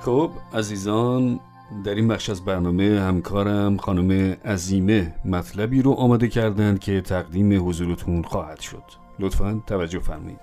خب 0.00 0.30
عزیزان 0.54 1.40
در 1.84 1.94
این 1.94 2.08
بخش 2.08 2.30
از 2.30 2.44
برنامه 2.44 3.00
همکارم 3.00 3.76
خانم 3.76 4.36
عزیمه 4.44 5.14
مطلبی 5.24 5.82
رو 5.82 5.92
آماده 5.92 6.28
کردند 6.28 6.78
که 6.78 7.00
تقدیم 7.00 7.68
حضورتون 7.68 8.22
خواهد 8.22 8.60
شد. 8.60 9.09
لطفا 9.20 9.62
توجه 9.66 10.00
فرمایید. 10.00 10.40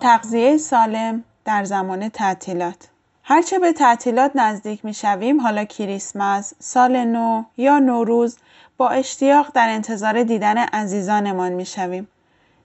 تغذیه 0.00 0.56
سالم 0.56 1.24
در 1.44 1.64
زمان 1.64 2.08
تعطیلات. 2.08 2.88
هرچه 3.24 3.58
به 3.58 3.72
تعطیلات 3.72 4.30
نزدیک 4.34 4.84
می 4.84 4.94
شویم 4.94 5.40
حالا 5.40 5.64
کریسمس، 5.64 6.54
سال 6.58 7.04
نو 7.04 7.42
یا 7.56 7.78
نوروز 7.78 8.38
با 8.76 8.88
اشتیاق 8.88 9.50
در 9.54 9.68
انتظار 9.68 10.22
دیدن 10.22 10.58
عزیزانمان 10.58 11.52
می 11.52 11.66
شویم. 11.66 12.08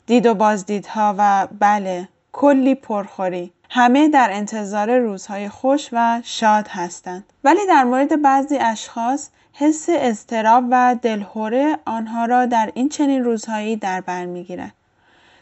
دید 0.06 0.26
و 0.26 0.34
بازدیدها 0.34 1.16
و 1.18 1.48
بله 1.60 2.10
کلی 2.32 2.76
پرخوری. 2.76 3.54
همه 3.70 4.10
در 4.10 4.30
انتظار 4.32 4.98
روزهای 4.98 5.50
خوش 5.50 5.90
و 5.92 6.22
شاد 6.24 6.68
هستند. 6.68 7.34
ولی 7.44 7.68
در 7.68 7.84
مورد 7.84 8.22
بعضی 8.22 8.58
اشخاص 8.58 9.30
حس 9.60 9.86
اضطراب 9.89 10.63
و 10.72 10.96
دلهوره 11.02 11.78
آنها 11.86 12.26
را 12.26 12.46
در 12.46 12.72
این 12.74 12.89
چنین 12.89 13.24
روزهایی 13.24 13.76
در 13.76 14.02
بر 14.02 14.26
می‌گیرد. 14.26 14.74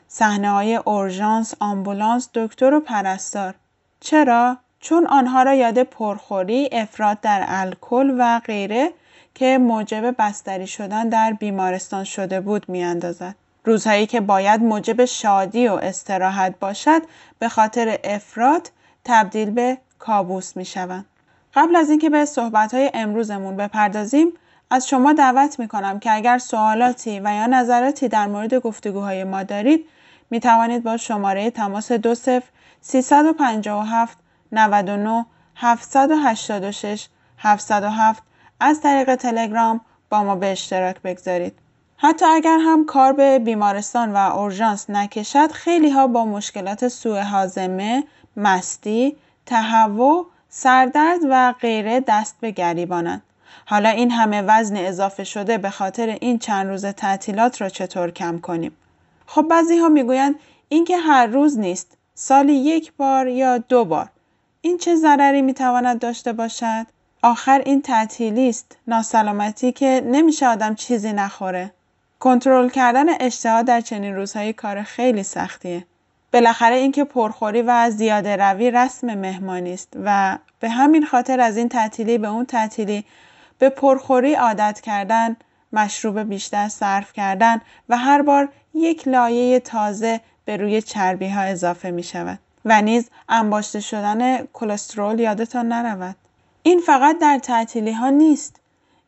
صحنه 0.07 0.51
های 0.51 0.75
اورژانس 0.75 1.53
آمبولانس 1.59 2.29
دکتر 2.33 2.73
و 2.73 2.79
پرستار. 2.79 3.53
چرا؟ 3.99 4.57
چون 4.79 5.07
آنها 5.07 5.43
را 5.43 5.53
یاد 5.53 5.83
پرخوری 5.83 6.69
افراد 6.71 7.21
در 7.21 7.45
الکل 7.47 8.15
و 8.19 8.39
غیره 8.39 8.91
که 9.33 9.57
موجب 9.57 10.15
بستری 10.19 10.67
شدن 10.67 11.09
در 11.09 11.33
بیمارستان 11.33 12.03
شده 12.03 12.41
بود 12.41 12.69
میاندازد. 12.69 13.35
روزهایی 13.65 14.05
که 14.05 14.21
باید 14.21 14.63
موجب 14.63 15.05
شادی 15.05 15.67
و 15.67 15.73
استراحت 15.73 16.59
باشد 16.59 17.01
به 17.39 17.49
خاطر 17.49 17.99
افراد 18.03 18.71
تبدیل 19.05 19.49
به 19.49 19.77
کابوس 19.99 20.57
می 20.57 20.65
شوند. 20.65 21.05
قبل 21.55 21.75
از 21.75 21.89
اینکه 21.89 22.09
به 22.09 22.25
صحبت 22.25 22.73
های 22.73 22.91
امروزمون 22.93 23.55
بپردازیم 23.55 24.33
از 24.69 24.87
شما 24.87 25.13
دعوت 25.13 25.59
می 25.59 25.67
کنم 25.67 25.99
که 25.99 26.15
اگر 26.15 26.37
سوالاتی 26.37 27.19
و 27.19 27.33
یا 27.33 27.45
نظراتی 27.45 28.07
در 28.07 28.27
مورد 28.27 28.53
گفتگوهای 28.53 29.23
ما 29.23 29.43
دارید 29.43 29.85
می 30.29 30.39
توانید 30.39 30.83
با 30.83 30.97
شماره 30.97 31.51
تماس 31.51 31.91
20 31.91 32.29
357 32.81 34.17
99 34.51 35.25
786 35.55 37.07
707 37.37 38.23
از 38.59 38.81
طریق 38.81 39.15
تلگرام 39.15 39.81
با 40.09 40.23
ما 40.23 40.35
به 40.35 40.51
اشتراک 40.51 41.01
بگذارید. 41.01 41.53
حتی 41.97 42.25
اگر 42.25 42.57
هم 42.61 42.85
کار 42.85 43.13
به 43.13 43.39
بیمارستان 43.39 44.13
و 44.13 44.17
اورژانس 44.17 44.89
نکشد 44.89 45.51
خیلی 45.51 45.89
ها 45.89 46.07
با 46.07 46.25
مشکلات 46.25 46.87
سوء 46.87 47.21
هاضمه، 47.21 48.03
مستی، 48.37 49.15
تهوع، 49.45 50.25
سردرد 50.57 51.19
و 51.29 51.53
غیره 51.61 51.99
دست 51.99 52.35
به 52.41 52.51
گریبانند. 52.51 53.21
حالا 53.65 53.89
این 53.89 54.11
همه 54.11 54.41
وزن 54.41 54.77
اضافه 54.77 55.23
شده 55.23 55.57
به 55.57 55.69
خاطر 55.69 56.17
این 56.21 56.39
چند 56.39 56.67
روز 56.67 56.85
تعطیلات 56.85 57.61
را 57.61 57.69
چطور 57.69 58.11
کم 58.11 58.39
کنیم؟ 58.39 58.71
خب 59.25 59.41
بعضی 59.41 59.77
ها 59.77 59.89
می‌گویند 59.89 60.35
اینکه 60.69 60.97
هر 60.97 61.27
روز 61.27 61.59
نیست 61.59 61.97
سالی 62.13 62.53
یک 62.53 62.93
بار 62.97 63.27
یا 63.27 63.57
دو 63.57 63.85
بار 63.85 64.09
این 64.61 64.77
چه 64.77 64.95
ضرری 64.95 65.41
می‌تواند 65.41 65.99
داشته 65.99 66.33
باشد 66.33 66.85
آخر 67.23 67.61
این 67.65 67.81
تعطیلی 67.81 68.49
است 68.49 68.77
ناسلامتی 68.87 69.71
که 69.71 70.01
نمیشه 70.05 70.47
آدم 70.47 70.75
چیزی 70.75 71.13
نخوره 71.13 71.71
کنترل 72.19 72.69
کردن 72.69 73.05
اشتها 73.19 73.61
در 73.61 73.81
چنین 73.81 74.15
روزهایی 74.15 74.53
کار 74.53 74.83
خیلی 74.83 75.23
سختیه 75.23 75.85
بالاخره 76.33 76.75
اینکه 76.75 77.03
پرخوری 77.03 77.61
و 77.61 77.89
زیاده 77.89 78.35
روی 78.35 78.71
رسم 78.71 79.13
مهمانی 79.13 79.73
است 79.73 79.93
و 80.03 80.37
به 80.59 80.69
همین 80.69 81.05
خاطر 81.05 81.39
از 81.39 81.57
این 81.57 81.69
تعطیلی 81.69 82.17
به 82.17 82.27
اون 82.27 82.45
تعطیلی 82.45 83.05
به 83.59 83.69
پرخوری 83.69 84.33
عادت 84.33 84.81
کردن 84.81 85.35
مشروب 85.73 86.19
بیشتر 86.19 86.67
صرف 86.67 87.13
کردن 87.13 87.61
و 87.89 87.97
هر 87.97 88.21
بار 88.21 88.49
یک 88.73 89.07
لایه 89.07 89.59
تازه 89.59 90.21
به 90.45 90.57
روی 90.57 90.81
چربی 90.81 91.29
ها 91.29 91.41
اضافه 91.41 91.91
می 91.91 92.03
شود 92.03 92.39
و 92.65 92.81
نیز 92.81 93.09
انباشته 93.29 93.79
شدن 93.79 94.45
کلسترول 94.45 95.19
یادتان 95.19 95.67
نرود. 95.67 96.15
این 96.63 96.79
فقط 96.79 97.19
در 97.19 97.39
تعطیلی 97.39 97.91
ها 97.91 98.09
نیست. 98.09 98.59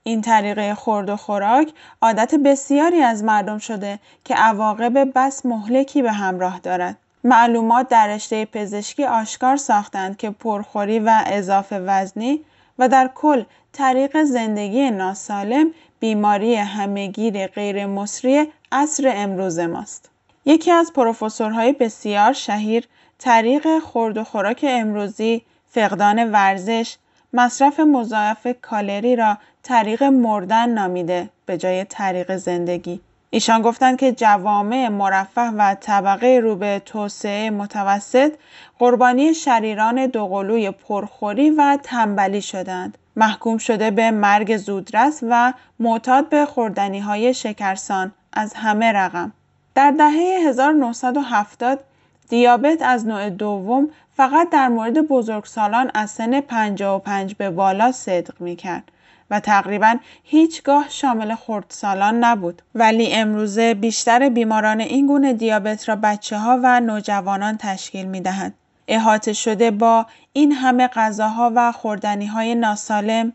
این 0.04 0.22
طریقه 0.22 0.76
خورد 0.76 1.10
و 1.10 1.16
خوراک 1.16 1.74
عادت 2.02 2.36
بسیاری 2.36 3.02
از 3.02 3.24
مردم 3.24 3.58
شده 3.58 4.00
که 4.26 4.36
عواقب 4.36 5.12
بس 5.16 5.46
مهلکی 5.46 6.02
به 6.02 6.12
همراه 6.12 6.60
دارد. 6.60 6.98
معلومات 7.28 7.90
در 7.90 8.08
رشته 8.08 8.46
پزشکی 8.46 9.06
آشکار 9.06 9.58
ساختند 9.58 10.18
که 10.18 10.30
پرخوری 10.30 11.00
و 11.00 11.24
اضافه 11.26 11.80
وزنی 11.80 12.42
و 12.80 12.90
در 12.90 13.10
کل 13.16 13.44
طریق 13.74 14.24
زندگی 14.24 14.92
ناسالم 14.92 15.72
بیماری 16.00 16.56
همهگیر 16.56 17.48
غیر 17.48 17.86
مصری 17.86 18.48
عصر 18.72 19.13
امروز 19.16 19.60
ماست. 19.60 20.10
یکی 20.46 20.72
از 20.72 20.94
پروفسورهای 20.94 21.72
بسیار 21.72 22.34
شهیر 22.34 22.88
طریق 23.20 23.80
خورد 23.80 24.18
و 24.18 24.24
خوراک 24.24 24.66
امروزی، 24.70 25.42
فقدان 25.70 26.32
ورزش، 26.32 26.98
مصرف 27.34 27.80
مضاعف 27.80 28.48
کالری 28.62 29.16
را 29.16 29.38
طریق 29.63 30.04
مردن 30.04 30.70
نامیده 30.70 31.30
به 31.46 31.58
جای 31.58 31.86
طریق 31.86 32.36
زندگی. 32.36 33.02
ایشان 33.30 33.62
گفتند 33.62 33.98
که 33.98 34.12
جوامع 34.12 34.88
مرفه 34.88 35.42
و 35.42 35.76
طبقه 35.82 36.40
رو 36.44 36.56
به 36.56 36.82
توسعه 36.86 37.50
متوسط 37.50 38.34
قربانی 38.80 39.34
شریران 39.34 40.06
دوقلوی 40.06 40.72
پرخوری 40.72 41.50
و 41.50 41.78
تنبلی 41.84 42.42
شدند. 42.42 42.98
محکوم 43.16 43.58
شده 43.58 43.92
به 43.92 44.12
مرگ 44.12 44.58
زودرس 44.58 45.20
و 45.30 45.54
معتاد 45.80 46.30
به 46.30 46.46
خوردنی 46.46 47.00
های 47.00 47.34
شکرسان 47.34 48.12
از 48.34 48.54
همه 48.54 48.92
رقم. 48.92 49.32
در 49.76 49.92
دهه 49.92 50.48
1970 50.48 51.84
دیابت 52.30 52.82
از 52.82 53.08
نوع 53.08 53.30
دوم 53.30 53.90
فقط 54.18 54.50
در 54.50 54.68
مورد 54.68 55.08
بزرگسالان 55.08 55.92
از 55.94 56.12
سن 56.12 56.42
55 56.42 57.36
به 57.36 57.50
بالا 57.50 57.92
صدق 57.92 58.42
می 58.42 58.56
کرد 58.56 58.92
و 59.32 59.40
تقریبا 59.40 59.96
هیچگاه 60.24 60.86
شامل 60.90 61.36
خردسالان 61.36 62.24
نبود 62.24 62.62
ولی 62.76 63.13
امروزه 63.13 63.74
بیشتر 63.74 64.30
بیماران 64.30 64.80
این 64.80 65.08
گونه 65.08 65.34
دیابت 65.34 65.90
را 65.90 65.96
بچه 65.96 66.38
ها 66.38 66.60
و 66.63 66.80
نوجوانان 66.80 67.58
تشکیل 67.58 68.06
می 68.06 68.22
دهند. 68.22 68.54
احاطه 68.88 69.34
شده 69.34 69.72
با 69.72 70.06
این 70.34 70.52
همه 70.52 70.88
غذاها 70.88 71.52
و 71.56 71.72
خوردنی 71.72 72.26
های 72.26 72.56
ناسالم 72.56 73.34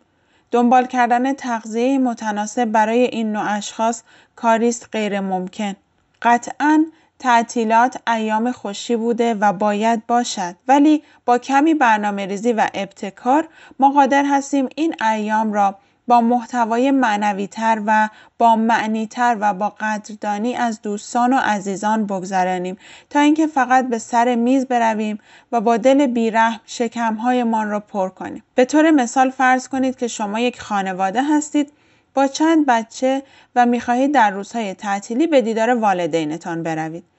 دنبال 0.51 0.87
کردن 0.87 1.33
تغذیه 1.33 1.99
متناسب 1.99 2.65
برای 2.65 3.01
این 3.01 3.33
نوع 3.33 3.45
اشخاص 3.57 4.03
کاریست 4.37 4.89
غیر 4.93 5.21
ممکن. 5.21 5.75
قطعا 6.23 6.85
تعطیلات 7.23 7.97
ایام 8.09 8.53
خوشی 8.53 8.97
بوده 8.97 9.35
و 9.35 9.53
باید 9.53 10.07
باشد. 10.07 10.55
ولی 10.69 11.03
با 11.25 11.39
کمی 11.39 11.75
برنامه 11.75 12.27
ریزی 12.27 12.53
و 12.53 12.67
ابتکار 12.75 13.49
ما 13.79 13.91
قادر 13.91 14.25
هستیم 14.25 14.69
این 14.77 14.95
ایام 15.03 15.53
را 15.53 15.75
با 16.07 16.21
محتوای 16.21 16.91
معنویتر 16.91 17.83
و 17.87 18.09
با 18.39 18.57
معنیتر 18.57 19.37
و 19.41 19.55
با 19.55 19.69
قدردانی 19.81 20.55
از 20.55 20.83
دوستان 20.83 21.33
و 21.33 21.37
عزیزان 21.37 22.07
بگذرانیم. 22.07 22.77
تا 23.11 23.21
اینکه 23.21 23.47
فقط 23.47 23.89
به 23.89 23.99
سر 23.99 24.35
میز 24.35 24.67
برویم 24.67 25.19
و 25.53 25.61
با 25.61 25.77
دل 25.77 26.07
بیرحم 26.07 26.61
شکمهایمان 26.67 27.71
را 27.71 27.81
پر 27.81 28.09
کنیم. 28.09 28.43
به 28.55 28.65
طور 28.65 28.91
مثال 28.91 29.31
فرض 29.31 29.69
کنید 29.69 29.97
که 29.97 30.09
شما 30.09 30.41
یک 30.41 30.61
خانواده 30.61 31.23
هستید. 31.23 31.73
با 32.15 32.27
چند 32.27 32.67
بچه 32.67 33.23
و 33.57 33.67
می‌خواهید 33.67 34.15
در 34.15 34.31
روزهای 34.31 34.75
تعطیلی 34.75 35.27
به 35.27 35.41
دیدار 35.43 35.71
والدینتان 35.75 36.63
بروید. 36.63 37.12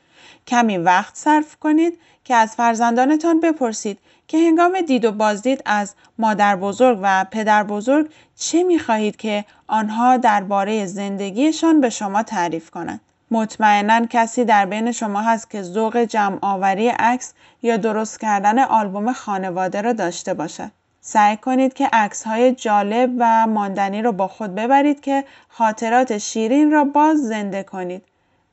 کمی 0.48 0.78
وقت 0.78 1.16
صرف 1.16 1.56
کنید 1.56 2.00
که 2.24 2.36
از 2.36 2.56
فرزندانتان 2.56 3.40
بپرسید 3.40 4.00
که 4.28 4.38
هنگام 4.38 4.82
دید 4.82 5.06
و 5.06 5.12
بازدید 5.12 5.62
از 5.66 5.96
مادر 6.18 6.56
بزرگ 6.56 7.00
و 7.02 7.26
پدر 7.32 7.64
بزرگ 7.64 8.10
چه 8.36 8.64
می 8.64 8.80
خواهید 8.80 9.16
که 9.16 9.46
آنها 9.68 10.18
درباره 10.18 10.86
زندگیشان 10.86 11.82
به 11.82 11.90
شما 11.90 12.24
تعریف 12.24 12.70
کنند. 12.70 13.02
مطمئنا 13.32 14.06
کسی 14.06 14.46
در 14.46 14.66
بین 14.66 14.92
شما 14.92 15.22
هست 15.22 15.50
که 15.50 15.62
ذوق 15.62 15.98
جمع 15.98 16.38
آوری 16.42 16.90
عکس 16.90 17.34
یا 17.62 17.78
درست 17.78 18.20
کردن 18.20 18.60
آلبوم 18.60 19.14
خانواده 19.14 19.82
را 19.82 19.94
داشته 19.94 20.34
باشد. 20.34 20.72
سعی 21.02 21.38
کنید 21.38 21.74
که 21.74 21.90
عکس 21.94 22.24
های 22.24 22.52
جالب 22.52 23.10
و 23.20 23.48
ماندنی 23.48 24.02
را 24.02 24.12
با 24.12 24.28
خود 24.28 24.56
ببرید 24.56 25.02
که 25.02 25.24
خاطرات 25.50 26.18
شیرین 26.18 26.72
را 26.72 26.84
باز 26.84 27.18
زنده 27.18 27.64
کنید. 27.64 28.04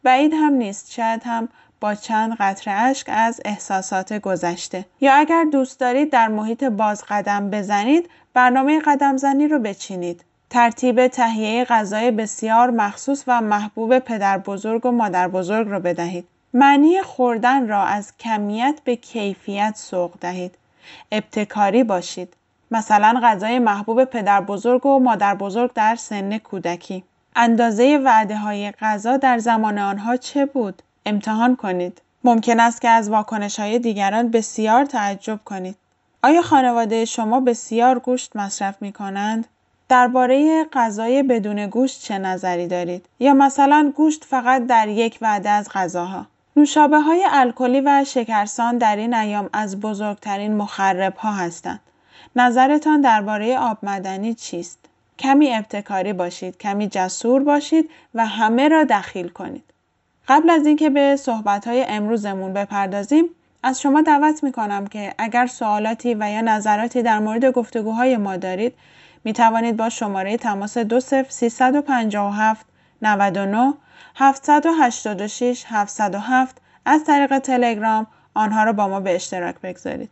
بعید 0.03 0.33
هم 0.33 0.53
نیست 0.53 0.92
شاید 0.92 1.22
هم 1.24 1.48
با 1.80 1.94
چند 1.94 2.36
قطره 2.40 2.74
اشک 2.74 3.06
از 3.12 3.40
احساسات 3.44 4.12
گذشته. 4.12 4.84
یا 5.00 5.14
اگر 5.14 5.44
دوست 5.52 5.80
دارید 5.80 6.10
در 6.10 6.28
محیط 6.28 6.64
باز 6.64 7.04
قدم 7.08 7.50
بزنید 7.50 8.10
برنامه 8.34 8.80
قدم 8.80 9.16
زنی 9.16 9.48
رو 9.48 9.58
بچینید. 9.58 10.24
ترتیب 10.50 11.08
تهیه 11.08 11.64
غذای 11.64 12.10
بسیار 12.10 12.70
مخصوص 12.70 13.24
و 13.26 13.40
محبوب 13.40 13.98
پدر 13.98 14.38
بزرگ 14.38 14.86
و 14.86 14.90
مادر 14.90 15.28
بزرگ 15.28 15.68
را 15.68 15.80
بدهید. 15.80 16.24
معنی 16.54 17.02
خوردن 17.02 17.68
را 17.68 17.82
از 17.82 18.16
کمیت 18.16 18.80
به 18.84 18.96
کیفیت 18.96 19.76
سوق 19.76 20.12
دهید. 20.20 20.54
ابتکاری 21.12 21.84
باشید. 21.84 22.34
مثلا 22.70 23.20
غذای 23.22 23.58
محبوب 23.58 24.04
پدر 24.04 24.40
بزرگ 24.40 24.86
و 24.86 24.98
مادر 24.98 25.34
بزرگ 25.34 25.72
در 25.72 25.96
سن 25.96 26.38
کودکی. 26.38 27.04
اندازه 27.36 28.00
وعده 28.04 28.36
های 28.36 28.70
غذا 28.70 29.16
در 29.16 29.38
زمان 29.38 29.78
آنها 29.78 30.16
چه 30.16 30.46
بود؟ 30.46 30.82
امتحان 31.06 31.56
کنید. 31.56 32.02
ممکن 32.24 32.60
است 32.60 32.80
که 32.80 32.88
از 32.88 33.08
واکنش 33.08 33.60
های 33.60 33.78
دیگران 33.78 34.30
بسیار 34.30 34.84
تعجب 34.84 35.40
کنید. 35.44 35.76
آیا 36.22 36.42
خانواده 36.42 37.04
شما 37.04 37.40
بسیار 37.40 37.98
گوشت 37.98 38.36
مصرف 38.36 38.82
می 38.82 38.92
کنند؟ 38.92 39.46
درباره 39.88 40.64
غذای 40.72 41.22
بدون 41.22 41.66
گوشت 41.66 42.02
چه 42.02 42.18
نظری 42.18 42.66
دارید؟ 42.66 43.06
یا 43.20 43.34
مثلا 43.34 43.92
گوشت 43.96 44.24
فقط 44.24 44.66
در 44.66 44.88
یک 44.88 45.18
وعده 45.20 45.50
از 45.50 45.68
غذاها؟ 45.74 46.26
نوشابه 46.56 47.00
های 47.00 47.26
الکلی 47.30 47.80
و 47.80 48.04
شکرسان 48.06 48.78
در 48.78 48.96
این 48.96 49.14
ایام 49.14 49.50
از 49.52 49.80
بزرگترین 49.80 50.56
مخرب 50.56 51.16
ها 51.16 51.32
هستند. 51.32 51.80
نظرتان 52.36 53.00
درباره 53.00 53.58
آب 53.58 53.78
مدنی 53.82 54.34
چیست؟ 54.34 54.78
کمی 55.18 55.54
ابتکاری 55.54 56.12
باشید، 56.12 56.58
کمی 56.58 56.88
جسور 56.88 57.44
باشید 57.44 57.90
و 58.14 58.26
همه 58.26 58.68
را 58.68 58.84
دخیل 58.84 59.28
کنید. 59.28 59.64
قبل 60.30 60.50
از 60.50 60.66
اینکه 60.66 60.90
به 60.90 61.16
صحبت‌های 61.16 61.84
امروزمون 61.88 62.52
بپردازیم 62.52 63.24
از 63.62 63.80
شما 63.80 64.02
دعوت 64.02 64.44
می 64.44 64.52
کنم 64.52 64.86
که 64.86 65.14
اگر 65.18 65.46
سوالاتی 65.46 66.14
و 66.14 66.30
یا 66.30 66.40
نظراتی 66.40 67.02
در 67.02 67.18
مورد 67.18 67.44
گفتگوهای 67.44 68.16
ما 68.16 68.36
دارید 68.36 68.74
می 69.24 69.32
توانید 69.32 69.76
با 69.76 69.88
شماره 69.88 70.36
تماس 70.36 70.78
20357 70.78 72.66
99 73.02 73.74
786 74.16 75.64
707 75.68 76.56
از 76.84 77.04
طریق 77.04 77.38
تلگرام 77.38 78.06
آنها 78.34 78.64
را 78.64 78.72
با 78.72 78.88
ما 78.88 79.00
به 79.00 79.14
اشتراک 79.14 79.54
بگذارید. 79.62 80.10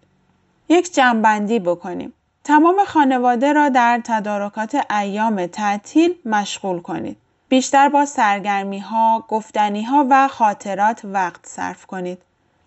یک 0.69 0.95
جمعبندی 0.95 1.59
بکنیم. 1.59 2.13
تمام 2.45 2.77
خانواده 2.87 3.53
را 3.53 3.69
در 3.69 4.01
تدارکات 4.05 4.93
ایام 4.93 5.47
تعطیل 5.47 6.15
مشغول 6.25 6.81
کنید. 6.81 7.17
بیشتر 7.49 7.89
با 7.89 8.07
سرگرمی 8.07 8.79
ها، 8.79 9.25
گفتنی 9.29 9.83
ها 9.83 10.07
و 10.11 10.29
خاطرات 10.29 11.01
وقت 11.05 11.47
صرف 11.47 11.87
کنید. 11.87 12.19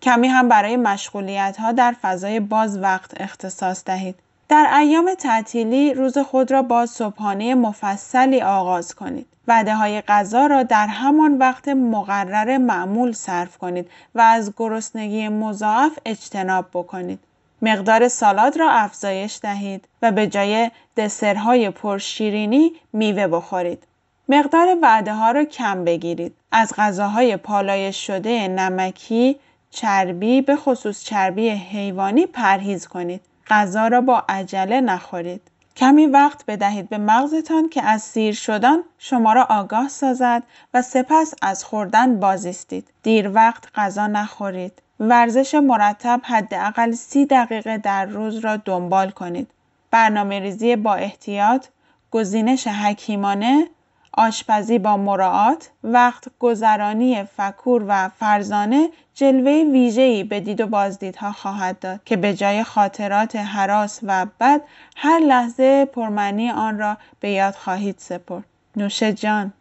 کمی 0.02 0.28
هم 0.28 0.48
برای 0.48 0.76
مشغولیت 0.76 1.56
ها 1.56 1.72
در 1.72 1.94
فضای 2.02 2.40
باز 2.40 2.78
وقت 2.78 3.20
اختصاص 3.20 3.84
دهید. 3.84 4.14
در 4.48 4.74
ایام 4.78 5.14
تعطیلی 5.14 5.94
روز 5.94 6.18
خود 6.18 6.52
را 6.52 6.62
با 6.62 6.86
صبحانه 6.86 7.54
مفصلی 7.54 8.42
آغاز 8.42 8.94
کنید. 8.94 9.26
وعده 9.48 9.74
های 9.74 10.00
غذا 10.00 10.46
را 10.46 10.62
در 10.62 10.86
همان 10.86 11.38
وقت 11.38 11.68
مقرر 11.68 12.58
معمول 12.58 13.12
صرف 13.12 13.58
کنید 13.58 13.90
و 14.14 14.20
از 14.20 14.52
گرسنگی 14.56 15.28
مضاعف 15.28 15.98
اجتناب 16.06 16.66
بکنید. 16.72 17.18
مقدار 17.62 18.08
سالاد 18.08 18.58
را 18.58 18.70
افزایش 18.70 19.38
دهید 19.42 19.88
و 20.02 20.12
به 20.12 20.26
جای 20.26 20.70
دسرهای 20.96 21.70
پرشیرینی 21.70 22.72
میوه 22.92 23.26
بخورید. 23.26 23.86
مقدار 24.28 24.78
وعده 24.82 25.12
ها 25.12 25.30
را 25.30 25.44
کم 25.44 25.84
بگیرید. 25.84 26.34
از 26.52 26.72
غذاهای 26.76 27.36
پالایش 27.36 28.06
شده 28.06 28.48
نمکی، 28.48 29.36
چربی 29.70 30.42
به 30.42 30.56
خصوص 30.56 31.04
چربی 31.04 31.48
حیوانی 31.48 32.26
پرهیز 32.26 32.86
کنید. 32.86 33.20
غذا 33.48 33.88
را 33.88 34.00
با 34.00 34.24
عجله 34.28 34.80
نخورید. 34.80 35.42
کمی 35.76 36.06
وقت 36.06 36.46
بدهید 36.46 36.88
به 36.88 36.98
مغزتان 36.98 37.68
که 37.68 37.82
از 37.82 38.02
سیر 38.02 38.34
شدن 38.34 38.76
شما 38.98 39.32
را 39.32 39.46
آگاه 39.50 39.88
سازد 39.88 40.42
و 40.74 40.82
سپس 40.82 41.34
از 41.42 41.64
خوردن 41.64 42.20
بازیستید. 42.20 42.88
دیر 43.02 43.30
وقت 43.34 43.64
غذا 43.74 44.06
نخورید. 44.06 44.82
ورزش 45.00 45.54
مرتب 45.54 46.20
حداقل 46.24 46.92
سی 46.92 47.26
دقیقه 47.26 47.78
در 47.78 48.06
روز 48.06 48.38
را 48.38 48.56
دنبال 48.56 49.10
کنید. 49.10 49.50
برنامه 49.90 50.40
ریزی 50.40 50.76
با 50.76 50.94
احتیاط، 50.94 51.66
گزینش 52.10 52.66
حکیمانه، 52.66 53.68
آشپزی 54.12 54.78
با 54.78 54.96
مراعات، 54.96 55.70
وقت 55.84 56.24
گذرانی 56.38 57.24
فکور 57.24 57.84
و 57.88 58.08
فرزانه 58.08 58.88
جلوه 59.14 59.64
ویژه‌ای 59.72 60.24
به 60.24 60.40
دید 60.40 60.60
و 60.60 60.66
بازدیدها 60.66 61.32
خواهد 61.32 61.78
داد 61.78 62.00
که 62.04 62.16
به 62.16 62.34
جای 62.34 62.64
خاطرات 62.64 63.36
حراس 63.36 64.00
و 64.02 64.26
بد 64.40 64.60
هر 64.96 65.18
لحظه 65.18 65.84
پرمعنی 65.84 66.50
آن 66.50 66.78
را 66.78 66.96
به 67.20 67.30
یاد 67.30 67.54
خواهید 67.54 67.96
سپرد. 67.98 68.44
نوش 68.76 69.02
جان 69.02 69.52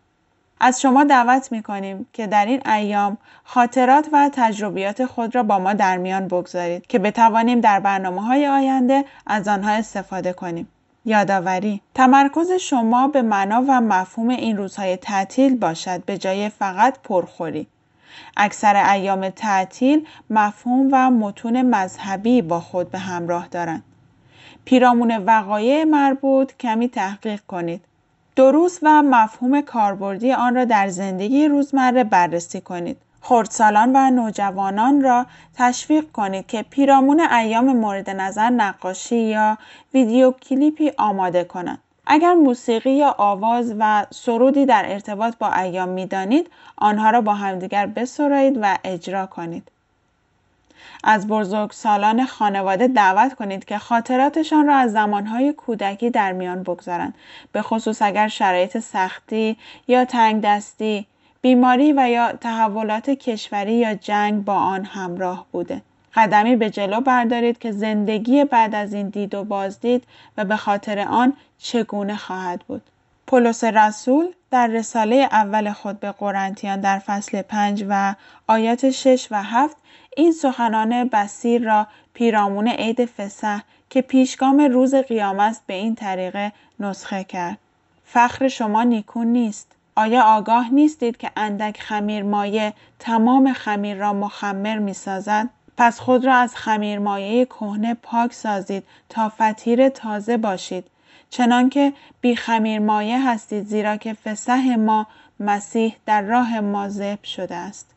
از 0.60 0.82
شما 0.82 1.04
دعوت 1.04 1.52
می 1.52 1.64
کنیم 1.64 2.08
که 2.14 2.28
در 2.28 2.46
این 2.46 2.68
ایام 2.68 3.18
خاطرات 3.44 4.08
و 4.14 4.30
تجربیات 4.34 5.06
خود 5.06 5.36
را 5.36 5.44
با 5.44 5.60
ما 5.60 5.74
در 5.74 5.98
میان 5.98 6.28
بگذارید 6.28 6.88
که 6.88 7.00
بتوانیم 7.00 7.62
در 7.62 7.80
برنامه 7.80 8.22
های 8.22 8.48
آینده 8.48 9.06
از 9.28 9.48
آنها 9.48 9.72
استفاده 9.72 10.34
کنیم. 10.34 10.68
یادآوری 11.06 11.82
تمرکز 11.94 12.52
شما 12.52 13.08
به 13.08 13.22
معنا 13.22 13.66
و 13.68 13.82
مفهوم 13.82 14.30
این 14.30 14.58
روزهای 14.58 14.98
تعطیل 14.98 15.58
باشد 15.58 16.06
به 16.06 16.18
جای 16.18 16.50
فقط 16.50 17.00
پرخوری. 17.04 17.68
اکثر 18.38 18.76
ایام 18.76 19.30
تعطیل 19.30 20.08
مفهوم 20.30 20.90
و 20.92 21.12
متون 21.12 21.62
مذهبی 21.62 22.42
با 22.42 22.60
خود 22.60 22.92
به 22.92 23.00
همراه 23.00 23.48
دارند. 23.48 23.84
پیرامون 24.66 25.18
وقایع 25.18 25.84
مربوط 25.84 26.54
کمی 26.60 26.90
تحقیق 26.90 27.42
کنید. 27.48 27.82
دروس 28.36 28.80
و 28.84 29.02
مفهوم 29.02 29.62
کاربردی 29.62 30.34
آن 30.34 30.56
را 30.56 30.66
در 30.66 30.88
زندگی 30.88 31.48
روزمره 31.48 32.04
بررسی 32.04 32.62
کنید. 32.62 32.98
خردسالان 33.22 33.92
و 33.96 34.10
نوجوانان 34.10 35.02
را 35.02 35.26
تشویق 35.56 36.12
کنید 36.12 36.48
که 36.48 36.66
پیرامون 36.70 37.20
ایام 37.20 37.66
مورد 37.66 38.10
نظر 38.10 38.50
نقاشی 38.50 39.20
یا 39.20 39.58
ویدیو 39.94 40.32
کلیپی 40.32 40.92
آماده 40.98 41.44
کنند. 41.44 41.80
اگر 42.08 42.34
موسیقی 42.34 42.92
یا 42.92 43.16
آواز 43.18 43.74
و 43.80 44.06
سرودی 44.10 44.66
در 44.66 44.84
ارتباط 44.88 45.38
با 45.38 45.54
ایام 45.54 45.90
می‌دانید 45.90 46.50
آنها 46.78 47.10
را 47.10 47.22
با 47.22 47.34
همدیگر 47.34 47.86
بسرایید 47.86 48.60
و 48.62 48.78
اجرا 48.84 49.26
کنید 49.26 49.72
از 51.04 51.28
بزرگ 51.28 51.72
سالان 51.72 52.26
خانواده 52.26 52.88
دعوت 52.88 53.34
کنید 53.34 53.66
که 53.66 53.78
خاطراتشان 53.78 54.68
را 54.68 54.76
از 54.76 54.92
زمانهای 54.92 55.54
کودکی 55.54 56.10
در 56.10 56.32
میان 56.32 56.64
بگذارند 56.64 57.14
به 57.52 57.62
خصوص 57.62 58.02
اگر 58.02 58.28
شرایط 58.28 58.80
سختی 58.80 59.58
یا 59.88 60.06
تنگ 60.06 60.42
دستی 60.44 61.08
بیماری 61.42 61.94
و 61.98 62.10
یا 62.10 62.32
تحولات 62.32 63.10
کشوری 63.10 63.74
یا 63.74 63.96
جنگ 63.96 64.46
با 64.46 64.56
آن 64.56 64.86
همراه 64.86 65.46
بوده 65.52 65.82
قدمی 66.14 66.56
به 66.56 66.70
جلو 66.70 67.02
بردارید 67.02 67.60
که 67.60 67.72
زندگی 67.72 68.44
بعد 68.44 68.76
از 68.76 68.94
این 68.94 69.10
دید 69.10 69.36
و 69.36 69.44
بازدید 69.44 70.04
و 70.38 70.46
به 70.46 70.56
خاطر 70.56 71.00
آن 71.00 71.34
چگونه 71.58 72.16
خواهد 72.16 72.62
بود. 72.68 72.82
پولس 73.28 73.64
رسول 73.64 74.26
در 74.52 74.68
رساله 74.68 75.16
اول 75.32 75.72
خود 75.72 76.00
به 76.00 76.12
قرنتیان 76.12 76.82
در 76.82 77.00
فصل 77.00 77.42
5 77.42 77.86
و 77.90 78.16
آیات 78.48 78.90
6 78.90 79.28
و 79.32 79.44
7 79.44 79.78
این 80.18 80.32
سخنان 80.32 81.08
بسیر 81.08 81.64
را 81.64 81.88
پیرامون 82.14 82.68
عید 82.68 83.06
فسح 83.06 83.60
که 83.90 84.02
پیشگام 84.02 84.62
روز 84.62 84.96
قیامت 84.96 85.62
به 85.68 85.74
این 85.74 85.96
طریقه 85.96 86.52
نسخه 86.80 87.24
کرد. 87.24 87.58
فخر 88.06 88.48
شما 88.48 88.84
نیکون 88.84 89.28
نیست. 89.28 89.76
آیا 89.96 90.24
آگاه 90.24 90.74
نیستید 90.74 91.18
که 91.18 91.32
اندک 91.36 91.82
خمیر 91.82 92.24
مایه 92.24 92.74
تمام 93.00 93.54
خمیر 93.54 93.98
را 93.98 94.14
مخمر 94.14 94.78
می 94.78 94.94
سازد؟ 94.94 95.50
پس 95.78 96.00
خود 96.00 96.26
را 96.26 96.36
از 96.36 96.56
خمیرمایه 96.56 97.46
کهنه 97.46 97.94
پاک 97.94 98.34
سازید 98.34 98.84
تا 99.10 99.30
فطیر 99.30 99.90
تازه 99.90 100.38
باشید 100.38 100.84
چنانکه 101.30 101.94
بی 102.22 102.36
خمیرمایه 102.36 103.30
هستید 103.30 103.66
زیرا 103.66 103.98
که 103.98 104.14
فسح 104.14 104.76
ما 104.76 105.08
مسیح 105.40 105.96
در 106.06 106.22
راه 106.22 106.60
ما 106.60 106.90
ذبح 106.90 107.24
شده 107.24 107.56
است 107.56 107.88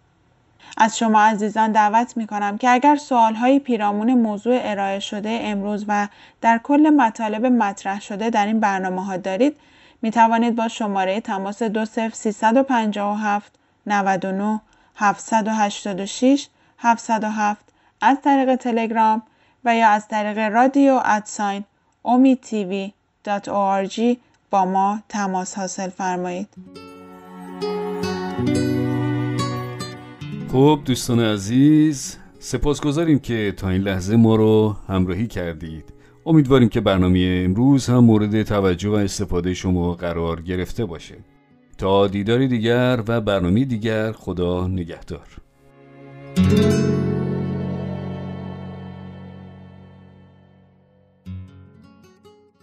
از 0.77 0.99
شما 0.99 1.21
عزیزان 1.21 1.73
دعوت 1.73 2.17
می 2.17 2.27
کنم 2.27 2.59
که 2.59 2.71
اگر 2.71 2.97
سوالهایی 2.97 3.59
پیرامون 3.59 4.15
موضوع 4.15 4.59
ارائه 4.63 4.99
شده 4.99 5.39
امروز 5.43 5.85
و 5.89 6.09
در 6.41 6.61
کل 6.63 6.91
مطالب 6.91 7.47
مطرح 7.47 8.01
شده 8.01 8.31
در 8.31 8.47
این 8.47 8.61
برنامه 8.61 9.05
ها 9.05 9.17
دارید 9.17 9.57
می 10.05 10.11
توانید 10.11 10.57
با 10.57 10.69
شماره 10.69 11.21
تماس 11.21 11.63
20357 11.63 13.53
99 13.87 14.61
786 14.97 16.49
707 16.79 17.65
از 18.01 18.17
طریق 18.25 18.57
تلگرام 18.57 19.23
و 19.65 19.77
یا 19.77 19.89
از 19.89 20.09
طریق 20.09 20.39
رادیو 20.39 21.01
ادساین 21.05 21.65
تیوی 22.43 22.93
با 24.51 24.65
ما 24.65 25.03
تماس 25.09 25.59
حاصل 25.59 25.89
فرمایید. 25.89 26.49
خب 30.53 30.81
دوستان 30.85 31.21
عزیز 31.21 32.17
سپاسگزاریم 32.39 33.19
که 33.19 33.55
تا 33.57 33.69
این 33.69 33.83
لحظه 33.83 34.17
ما 34.17 34.37
رو 34.37 34.77
همراهی 34.89 35.27
کردید. 35.27 35.94
امیدواریم 36.27 36.69
که 36.69 36.81
برنامه 36.81 37.43
امروز 37.45 37.87
هم 37.87 37.99
مورد 37.99 38.43
توجه 38.43 38.89
و 38.89 38.93
استفاده 38.93 39.55
شما 39.55 39.95
قرار 39.95 40.41
گرفته 40.41 40.85
باشه. 40.85 41.15
تا 41.79 42.07
دیداری 42.07 42.49
دیگر 42.49 43.03
و 43.09 43.21
برنامه 43.21 43.65
دیگر 43.65 44.13
خدا 44.13 44.67
نگهدار. 44.67 45.27